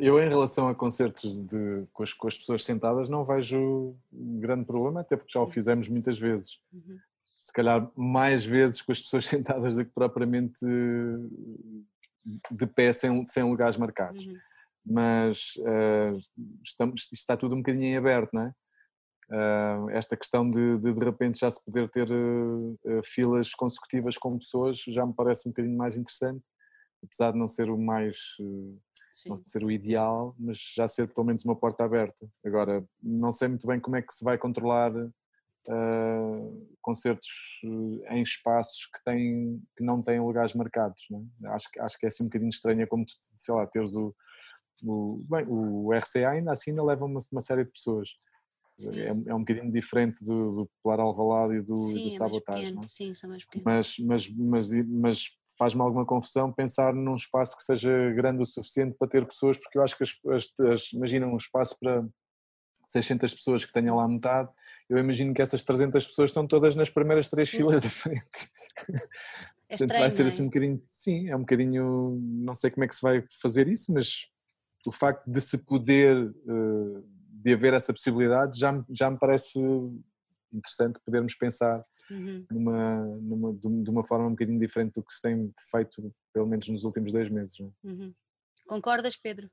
Eu, 0.01 0.21
em 0.21 0.29
relação 0.29 0.67
a 0.67 0.75
concertos 0.75 1.37
de, 1.47 1.87
com, 1.93 2.03
as, 2.03 2.13
com 2.13 2.27
as 2.27 2.37
pessoas 2.37 2.65
sentadas, 2.65 3.09
não 3.09 3.25
vejo 3.25 3.97
grande 4.11 4.65
problema, 4.65 5.03
até 5.03 5.17
porque 5.17 5.33
já 5.33 5.39
o 5.39 5.45
uhum. 5.45 5.49
fizemos 5.49 5.89
muitas 5.89 6.19
vezes. 6.19 6.59
Uhum. 6.73 6.99
Se 7.41 7.53
calhar 7.53 7.89
mais 7.95 8.45
vezes 8.45 8.83
com 8.83 8.91
as 8.91 9.01
pessoas 9.01 9.25
sentadas 9.31 9.77
do 9.77 9.85
que 9.85 9.93
propriamente 9.93 10.59
de 12.51 12.67
pé 12.67 12.93
sem, 12.93 13.25
sem 13.29 13.45
lugares 13.45 13.77
marcados. 13.77 14.27
Uhum 14.27 14.48
mas 14.91 15.55
uh, 15.59 16.17
estamos, 16.65 17.09
está 17.13 17.37
tudo 17.37 17.55
um 17.55 17.59
bocadinho 17.59 17.85
em 17.85 17.97
aberto, 17.97 18.33
não 18.33 18.43
é? 18.43 18.53
Uh, 19.31 19.91
esta 19.91 20.17
questão 20.17 20.51
de, 20.51 20.79
de, 20.79 20.91
de 20.91 21.05
repente 21.05 21.41
já 21.41 21.51
se 21.51 21.63
poder 21.63 21.91
ter 21.91 22.11
uh, 22.11 23.03
filas 23.05 23.55
consecutivas 23.55 24.17
com 24.17 24.39
pessoas 24.39 24.79
já 24.79 25.05
me 25.05 25.13
parece 25.13 25.47
um 25.47 25.53
bocadinho 25.53 25.77
mais 25.77 25.99
interessante, 25.99 26.43
apesar 27.05 27.33
de 27.33 27.39
não 27.39 27.47
ser 27.47 27.69
o 27.69 27.77
mais 27.77 28.17
não 29.27 29.37
ser 29.45 29.65
o 29.65 29.71
ideal, 29.71 30.35
mas 30.39 30.59
já 30.75 30.87
ser 30.87 31.13
pelo 31.13 31.27
menos 31.27 31.45
uma 31.45 31.57
porta 31.57 31.85
aberta. 31.85 32.27
Agora, 32.45 32.85
não 33.03 33.33
sei 33.33 33.49
muito 33.49 33.67
bem 33.67 33.81
como 33.81 33.97
é 33.97 34.03
que 34.03 34.15
se 34.15 34.25
vai 34.25 34.39
controlar 34.39 34.93
uh, 34.95 36.69
concertos 36.81 37.61
em 38.11 38.23
espaços 38.23 38.87
que, 38.87 39.05
têm, 39.05 39.61
que 39.77 39.85
não 39.85 40.03
têm 40.03 40.21
lugares 40.21 40.55
marcados. 40.55 41.05
Né? 41.11 41.21
Acho, 41.47 41.69
acho 41.81 41.99
que 41.99 42.07
é 42.07 42.09
assim 42.09 42.23
um 42.23 42.27
bocadinho 42.27 42.51
estranho, 42.51 42.83
é 42.83 42.87
como, 42.87 43.05
sei 43.35 43.55
lá, 43.55 43.67
teres 43.67 43.93
o, 43.95 44.15
o, 44.83 45.25
bem, 45.29 45.47
o 45.49 45.93
RCA 45.93 46.31
ainda 46.31 46.53
assim 46.53 46.71
ainda 46.71 46.85
leva 46.85 47.05
uma, 47.05 47.21
uma 47.33 47.41
série 47.41 47.65
de 47.65 47.71
pessoas. 47.71 48.11
É, 48.93 49.09
é, 49.09 49.35
um 49.35 49.41
bocadinho 49.41 49.73
diferente 49.73 50.25
do, 50.25 50.53
do 50.53 50.71
Polar 50.83 51.01
Alvalade 51.01 51.55
e 51.55 51.61
do, 51.61 51.77
sim, 51.79 52.11
do 52.11 52.17
Sabotage. 52.17 52.79
É 52.79 52.89
sim, 52.89 53.13
são 53.13 53.29
mais 53.29 53.45
pequenos. 53.45 53.65
Mas, 53.65 53.99
mas, 53.99 54.31
mas, 54.31 54.87
mas 54.87 55.25
faz-me 55.59 55.83
alguma 55.83 56.07
confusão 56.07 56.53
pensar 56.53 56.95
num 56.95 57.17
espaço 57.17 57.57
que 57.57 57.65
seja 57.65 57.91
grande 58.13 58.41
o 58.41 58.47
suficiente 58.47 58.95
para 58.97 59.09
ter 59.09 59.27
pessoas, 59.27 59.59
porque 59.59 59.79
eu 59.79 59.83
acho 59.83 59.97
que 59.97 60.05
as, 60.05 60.11
as, 60.29 60.55
as 60.73 60.93
imagina 60.93 61.27
um 61.27 61.37
espaço 61.37 61.77
para 61.81 62.07
600 62.87 63.35
pessoas 63.35 63.65
que 63.65 63.73
tenha 63.73 63.93
lá 63.93 64.07
metade, 64.07 64.49
eu 64.89 64.97
imagino 64.97 65.35
que 65.35 65.43
essas 65.43 65.65
300 65.65 66.07
pessoas 66.07 66.31
estão 66.31 66.47
todas 66.47 66.75
nas 66.77 66.89
primeiras 66.89 67.29
três 67.29 67.51
filas 67.51 67.83
da 67.83 67.91
frente. 67.91 68.49
É 69.69 69.75
estranho, 69.75 70.01
vai 70.01 70.11
ser 70.11 70.23
é? 70.23 70.27
assim 70.27 70.43
um 70.43 70.47
bocadinho, 70.47 70.81
sim, 70.85 71.29
é 71.29 71.37
um 71.37 71.41
bocadinho, 71.41 72.19
não 72.23 72.55
sei 72.55 72.71
como 72.71 72.85
é 72.85 72.89
que 72.89 72.95
se 72.95 73.03
vai 73.03 73.25
fazer 73.43 73.69
isso, 73.69 73.93
mas 73.93 74.29
o 74.89 74.93
facto 74.93 75.31
de 75.31 75.41
se 75.41 75.59
poder, 75.59 76.17
eh, 76.17 77.03
de 77.31 77.53
haver 77.53 77.75
essa 77.75 77.93
possibilidade, 77.93 78.59
já, 78.59 78.85
já 78.91 79.11
me 79.11 79.19
parece 79.19 79.61
interessante 80.51 80.99
podermos 81.05 81.35
pensar 81.35 81.85
uhum. 82.11 82.47
numa, 82.51 83.05
numa, 83.21 83.53
de 83.53 83.91
uma 83.91 84.03
forma 84.03 84.27
um 84.27 84.31
bocadinho 84.31 84.59
diferente 84.59 84.95
do 84.95 85.03
que 85.03 85.13
se 85.13 85.21
tem 85.21 85.53
feito, 85.71 86.11
pelo 86.33 86.47
menos 86.47 86.67
nos 86.69 86.85
últimos 86.85 87.13
dois 87.13 87.29
meses. 87.29 87.61
É? 87.61 87.65
Uhum. 87.87 88.15
Concordas, 88.67 89.15
Pedro? 89.17 89.51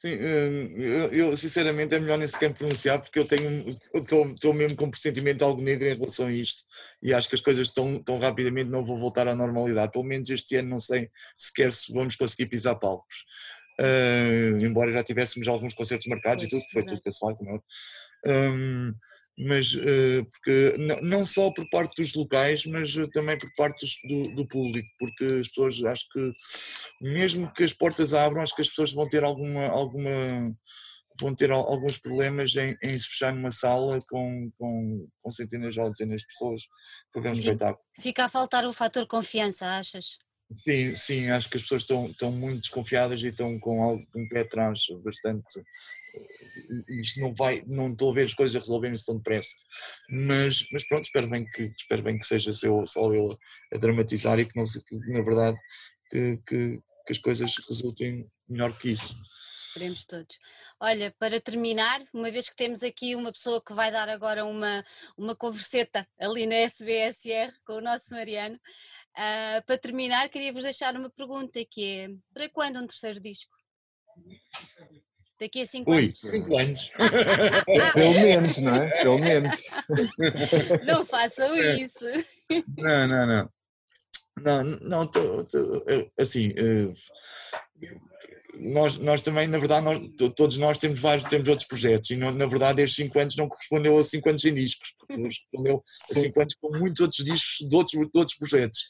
Sim, 0.00 0.14
hum, 0.14 0.76
eu, 1.12 1.36
sinceramente 1.36 1.94
é 1.94 2.00
melhor 2.00 2.16
nem 2.16 2.26
sequer 2.26 2.54
pronunciar 2.54 2.98
porque 2.98 3.18
eu 3.18 3.28
tenho 3.28 3.68
estou 3.68 4.54
mesmo 4.54 4.74
com 4.74 4.86
um 4.86 4.90
pressentimento 4.90 5.44
algo 5.44 5.60
negro 5.60 5.86
em 5.86 5.94
relação 5.94 6.26
a 6.26 6.32
isto 6.32 6.64
e 7.02 7.12
acho 7.12 7.28
que 7.28 7.34
as 7.34 7.42
coisas 7.42 7.68
tão, 7.68 8.02
tão 8.02 8.18
rapidamente 8.18 8.70
não 8.70 8.82
vão 8.82 8.96
voltar 8.96 9.28
à 9.28 9.34
normalidade. 9.34 9.92
Pelo 9.92 10.04
menos 10.04 10.30
este 10.30 10.56
ano 10.56 10.70
não 10.70 10.80
sei 10.80 11.10
sequer 11.36 11.70
se 11.70 11.92
vamos 11.92 12.16
conseguir 12.16 12.46
pisar 12.46 12.76
palcos. 12.76 13.26
Uh, 13.80 14.62
embora 14.62 14.92
já 14.92 15.02
tivéssemos 15.02 15.48
alguns 15.48 15.72
concertos 15.72 16.06
marcados 16.06 16.44
e 16.44 16.48
tudo, 16.48 16.62
que 16.66 16.72
foi 16.72 16.82
exato. 16.82 16.96
tudo 16.96 17.04
cancelado, 17.04 17.38
não 17.42 17.54
é? 17.54 17.60
Um, 18.50 18.94
mas 19.38 19.72
uh, 19.72 20.26
porque 20.30 20.76
não 21.02 21.24
só 21.24 21.50
por 21.50 21.68
parte 21.70 22.02
dos 22.02 22.14
locais, 22.14 22.66
mas 22.66 22.94
também 23.12 23.38
por 23.38 23.50
parte 23.56 23.86
do, 24.06 24.34
do, 24.34 24.46
público, 24.46 24.86
porque 24.98 25.24
as 25.24 25.48
pessoas 25.48 25.82
acho 25.84 26.04
que 26.12 26.32
mesmo 27.00 27.50
que 27.54 27.64
as 27.64 27.72
portas 27.72 28.12
abram, 28.12 28.42
acho 28.42 28.54
que 28.54 28.60
as 28.60 28.68
pessoas 28.68 28.92
vão 28.92 29.08
ter 29.08 29.24
alguma, 29.24 29.66
alguma 29.68 30.10
vão 31.18 31.34
ter 31.34 31.50
alguns 31.50 31.98
problemas 31.98 32.54
em, 32.56 32.76
em 32.82 32.98
se 32.98 33.08
fechar 33.08 33.32
numa 33.32 33.50
sala 33.50 33.98
com, 34.08 34.50
com, 34.58 35.08
com 35.20 35.32
centenas 35.32 35.76
ou 35.78 35.90
dezenas 35.90 36.20
de 36.20 36.26
pessoas 36.26 36.62
para 37.12 37.22
ver 37.22 37.28
um 37.30 37.32
espetáculo. 37.32 37.84
Fica 37.98 38.24
a 38.24 38.28
faltar 38.28 38.66
o 38.66 38.72
fator 38.72 39.06
confiança, 39.06 39.66
achas? 39.66 40.18
Sim, 40.52 40.94
sim, 40.94 41.30
acho 41.30 41.48
que 41.48 41.56
as 41.56 41.62
pessoas 41.62 41.82
estão, 41.82 42.10
estão 42.10 42.32
muito 42.32 42.62
desconfiadas 42.62 43.22
e 43.22 43.28
estão 43.28 43.58
com 43.58 43.82
algo, 43.82 44.04
um 44.16 44.28
pé 44.28 44.40
atrás 44.40 44.80
bastante. 45.04 45.62
Isto 46.88 47.20
não 47.20 47.32
vai, 47.32 47.62
não 47.68 47.92
estou 47.92 48.10
a 48.10 48.14
ver 48.14 48.26
as 48.26 48.34
coisas 48.34 48.56
a 48.56 48.58
resolverem-se 48.58 49.06
tão 49.06 49.16
depressa. 49.16 49.54
Mas, 50.10 50.66
mas 50.72 50.86
pronto, 50.86 51.04
espero 51.04 51.28
bem 51.28 51.44
que, 51.48 51.62
espero 51.78 52.02
bem 52.02 52.18
que 52.18 52.26
seja 52.26 52.52
seu, 52.52 52.84
só 52.86 53.12
eu 53.14 53.36
a 53.72 53.78
dramatizar 53.78 54.40
e 54.40 54.44
que, 54.44 54.58
não, 54.58 54.64
que 54.64 54.96
na 55.12 55.22
verdade, 55.22 55.56
que, 56.10 56.36
que, 56.44 56.82
que 57.06 57.12
as 57.12 57.18
coisas 57.18 57.54
resultem 57.68 58.28
melhor 58.48 58.76
que 58.76 58.90
isso. 58.90 59.16
Esperemos 59.70 60.04
todos. 60.04 60.36
Olha, 60.80 61.14
para 61.16 61.40
terminar, 61.40 62.02
uma 62.12 62.28
vez 62.28 62.50
que 62.50 62.56
temos 62.56 62.82
aqui 62.82 63.14
uma 63.14 63.30
pessoa 63.30 63.62
que 63.62 63.72
vai 63.72 63.92
dar 63.92 64.08
agora 64.08 64.44
uma, 64.44 64.84
uma 65.16 65.36
converseta 65.36 66.04
ali 66.18 66.44
na 66.44 66.56
SBSR 66.56 67.52
com 67.64 67.74
o 67.74 67.80
nosso 67.80 68.12
Mariano, 68.12 68.58
Uh, 69.20 69.62
para 69.66 69.76
terminar, 69.76 70.30
queria-vos 70.30 70.62
deixar 70.62 70.96
uma 70.96 71.10
pergunta 71.10 71.62
que 71.70 71.84
é, 71.84 72.08
para 72.32 72.48
quando 72.48 72.78
um 72.80 72.86
terceiro 72.86 73.20
disco? 73.20 73.54
Daqui 75.38 75.60
a 75.60 75.66
5 75.66 75.92
anos? 75.92 76.20
5 76.20 76.58
anos. 76.58 76.90
Pelo 77.92 78.12
menos, 78.14 78.58
não 78.58 78.74
é? 78.74 79.02
Pelo 79.02 79.18
menos. 79.18 79.60
Não 80.86 81.04
façam 81.04 81.54
isso. 81.54 82.06
Não, 82.78 83.06
não, 83.06 83.26
não. 83.26 83.52
Não, 84.42 84.64
não, 84.64 85.06
tô, 85.06 85.44
tô, 85.44 85.84
assim, 86.18 86.54
nós, 88.62 88.98
nós 88.98 89.22
também, 89.22 89.48
na 89.48 89.58
verdade, 89.58 89.84
nós, 89.84 90.32
todos 90.34 90.58
nós 90.58 90.78
temos 90.78 91.00
vários, 91.00 91.24
temos 91.24 91.48
outros 91.48 91.66
projetos 91.66 92.10
e 92.10 92.16
não, 92.16 92.30
na 92.30 92.46
verdade 92.46 92.82
estes 92.82 93.04
5 93.04 93.18
anos 93.18 93.36
não 93.36 93.48
correspondeu 93.48 93.98
a 93.98 94.04
5 94.04 94.28
anos 94.28 94.42
sem 94.42 94.54
discos, 94.54 94.92
correspondeu 95.08 95.82
a 96.10 96.14
5 96.14 96.40
anos 96.40 96.54
com 96.60 96.78
muitos 96.78 97.00
outros 97.00 97.24
discos 97.24 97.68
de 97.68 97.76
outros, 97.76 97.92
de 97.92 98.18
outros 98.18 98.36
projetos. 98.36 98.80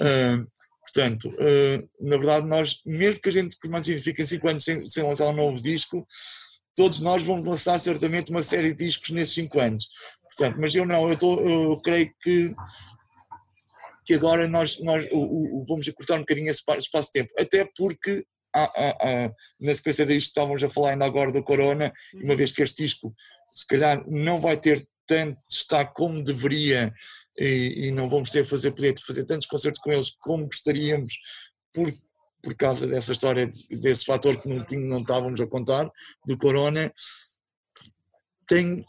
Uh, 0.00 0.46
portanto, 0.82 1.28
uh, 1.30 1.88
na 2.00 2.16
verdade 2.16 2.46
nós, 2.46 2.80
mesmo 2.84 3.20
que 3.20 3.28
a 3.28 3.32
gente 3.32 3.56
fique 4.00 4.22
em 4.22 4.26
5 4.26 4.48
anos 4.48 4.64
sem, 4.64 4.86
sem 4.86 5.02
lançar 5.02 5.28
um 5.28 5.34
novo 5.34 5.60
disco, 5.60 6.06
todos 6.74 7.00
nós 7.00 7.22
vamos 7.22 7.46
lançar 7.46 7.78
certamente 7.78 8.30
uma 8.30 8.42
série 8.42 8.74
de 8.74 8.84
discos 8.84 9.10
nesses 9.10 9.34
5 9.34 9.60
anos. 9.60 9.88
Portanto, 10.36 10.58
mas 10.60 10.74
eu 10.74 10.84
não, 10.84 11.08
eu, 11.08 11.16
tô, 11.16 11.40
eu 11.40 11.80
creio 11.80 12.12
que 12.22 12.54
que 14.04 14.14
agora 14.14 14.46
nós, 14.46 14.78
nós 14.78 15.04
o, 15.10 15.62
o, 15.62 15.64
vamos 15.66 15.88
cortar 15.90 16.14
um 16.14 16.20
bocadinho 16.20 16.48
esse 16.48 16.62
espaço-tempo, 16.78 17.34
até 17.36 17.68
porque 17.76 18.24
na 19.60 19.74
sequência 19.74 20.06
disto 20.06 20.28
estávamos 20.28 20.62
a 20.62 20.70
falar 20.70 20.90
ainda 20.90 21.04
agora 21.04 21.32
do 21.32 21.42
Corona, 21.42 21.92
uma 22.14 22.30
uhum. 22.30 22.36
vez 22.36 22.52
que 22.52 22.62
este 22.62 22.82
disco 22.84 23.14
se 23.50 23.66
calhar 23.66 24.04
não 24.08 24.40
vai 24.40 24.56
ter 24.56 24.86
tanto 25.06 25.38
destaque 25.48 25.94
como 25.94 26.22
deveria 26.22 26.92
e, 27.38 27.86
e 27.86 27.90
não 27.90 28.08
vamos 28.08 28.30
ter 28.30 28.40
a 28.40 28.46
fazer, 28.46 28.72
poder 28.72 28.94
fazer 29.00 29.24
tantos 29.24 29.46
concertos 29.46 29.80
com 29.80 29.92
eles 29.92 30.10
como 30.10 30.46
gostaríamos 30.46 31.12
por, 31.72 31.92
por 32.42 32.54
causa 32.54 32.86
dessa 32.86 33.12
história, 33.12 33.50
desse 33.70 34.04
fator 34.04 34.40
que 34.40 34.48
não, 34.48 34.64
não 34.80 35.00
estávamos 35.00 35.40
a 35.40 35.46
contar, 35.46 35.90
do 36.26 36.36
Corona, 36.38 36.92
tenho, 38.46 38.84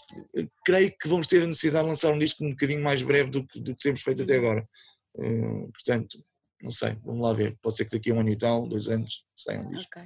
creio 0.65 0.93
que 0.97 1.07
vamos 1.07 1.27
ter 1.27 1.43
a 1.43 1.47
necessidade 1.47 1.83
de 1.83 1.89
lançar 1.89 2.11
um 2.11 2.19
disco 2.19 2.43
um 2.43 2.51
bocadinho 2.51 2.83
mais 2.83 3.01
breve 3.01 3.29
do 3.29 3.45
que, 3.45 3.59
do 3.59 3.75
que 3.75 3.83
temos 3.83 4.01
feito 4.01 4.23
até 4.23 4.37
uhum. 4.37 4.39
agora. 4.39 4.69
Uh, 5.15 5.71
portanto, 5.71 6.23
não 6.61 6.71
sei, 6.71 6.97
vamos 7.03 7.25
lá 7.25 7.33
ver. 7.33 7.57
Pode 7.61 7.75
ser 7.75 7.85
que 7.85 7.91
daqui 7.91 8.11
a 8.11 8.13
um 8.13 8.19
ano 8.19 8.29
e 8.29 8.37
tal, 8.37 8.67
dois 8.67 8.87
anos, 8.87 9.23
saiam. 9.35 9.61
Ok. 9.61 10.01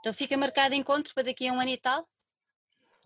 Então 0.00 0.14
fica 0.14 0.36
marcado 0.36 0.74
encontro 0.74 1.12
para 1.14 1.24
daqui 1.24 1.46
a 1.48 1.52
um 1.52 1.60
ano 1.60 1.70
e 1.70 1.76
tal? 1.76 2.06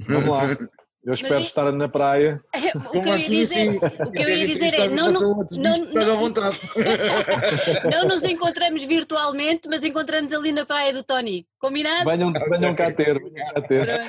Vamos 0.00 0.28
lá. 0.28 0.42
Eu 1.04 1.12
espero 1.12 1.34
Mas, 1.34 1.44
estar 1.44 1.70
na 1.70 1.86
praia. 1.86 2.42
o 2.88 2.90
que 2.90 2.96
eu 2.96 3.18
ia 3.18 3.18
dizer, 3.18 3.76
o 3.76 4.10
que 4.10 4.22
eu 4.22 4.28
ia 4.30 4.46
dizer 4.46 4.74
é 4.74 4.88
não, 4.88 5.12
não, 5.12 5.36
não, 5.58 6.30
não 7.92 8.08
nos 8.08 8.24
encontramos 8.24 8.82
virtualmente, 8.84 9.68
mas 9.68 9.84
encontramos 9.84 10.32
ali 10.32 10.50
na 10.50 10.64
praia 10.64 10.94
do 10.94 11.04
Tony. 11.04 11.46
Combinado? 11.58 12.08
Venham, 12.08 12.32
venham 12.32 12.74
cá 12.74 12.90
ter. 12.90 13.22
Venham 13.22 13.52
cá 13.52 13.60
ter. 13.60 14.02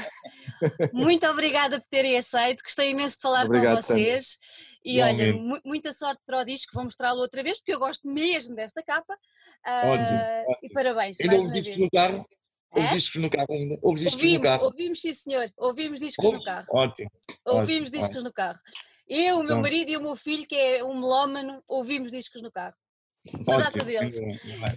Muito 0.94 1.28
obrigada 1.28 1.82
por 1.82 1.88
terem 1.90 2.18
aceito, 2.18 2.64
gostei 2.64 2.92
imenso 2.92 3.16
de 3.18 3.22
falar 3.24 3.46
Obrigado, 3.46 3.76
com 3.76 3.82
vocês. 3.82 4.38
E 4.86 5.02
olha, 5.02 5.34
muita 5.66 5.92
sorte 5.92 6.22
para 6.28 6.42
o 6.42 6.46
disco, 6.46 6.72
vou 6.76 6.84
mostrá-lo 6.84 7.20
outra 7.20 7.42
vez, 7.42 7.58
porque 7.58 7.74
eu 7.74 7.80
gosto 7.80 8.08
mesmo 8.08 8.56
desta 8.56 8.84
capa. 8.84 9.16
Uh, 9.66 9.88
ótimo, 9.88 10.18
ótimo, 10.18 10.58
E 10.62 10.70
parabéns. 10.72 11.18
Ainda 11.20 11.36
ouves 11.38 11.54
discos 11.54 11.78
no 11.78 11.90
carro? 11.90 12.26
Ouves 12.72 12.92
é? 12.92 12.94
discos 12.94 13.22
no 13.22 13.30
carro 13.32 13.48
ainda? 13.50 13.80
Ouves 13.82 14.02
discos 14.02 14.22
ouvimos, 14.22 14.38
no 14.38 14.44
carro? 14.44 14.66
Ouvimos, 14.66 15.02
sim 15.02 15.14
senhor, 15.14 15.52
ouvimos 15.58 16.00
discos 16.00 16.24
Ouves? 16.24 16.40
no 16.40 16.46
carro. 16.46 16.68
Ótimo. 16.70 17.10
Ouvimos 17.46 17.90
ótimo, 17.90 17.92
discos 17.92 18.10
ótimo. 18.10 18.24
no 18.26 18.34
carro. 18.34 18.60
Eu, 19.08 19.40
o 19.40 19.44
meu 19.44 19.60
marido 19.60 19.90
e 19.90 19.98
o 19.98 20.02
meu 20.02 20.16
filho, 20.16 20.48
que 20.48 20.56
é 20.56 20.84
um 20.84 20.94
melómano, 20.94 21.64
ouvimos 21.68 22.12
discos 22.12 22.44
no 22.44 22.52
carro. 22.52 22.76
Saudade 23.44 23.80
deles. 23.80 24.20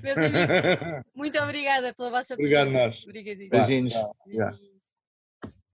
Meus 0.03 0.17
amigos, 0.17 1.05
muito 1.15 1.39
obrigada 1.39 1.93
pela 1.93 2.11
vossa 2.11 2.35
presença. 2.35 2.63
Obrigado 2.63 2.71
nós. 2.71 3.05
Beijinhos. 3.51 3.93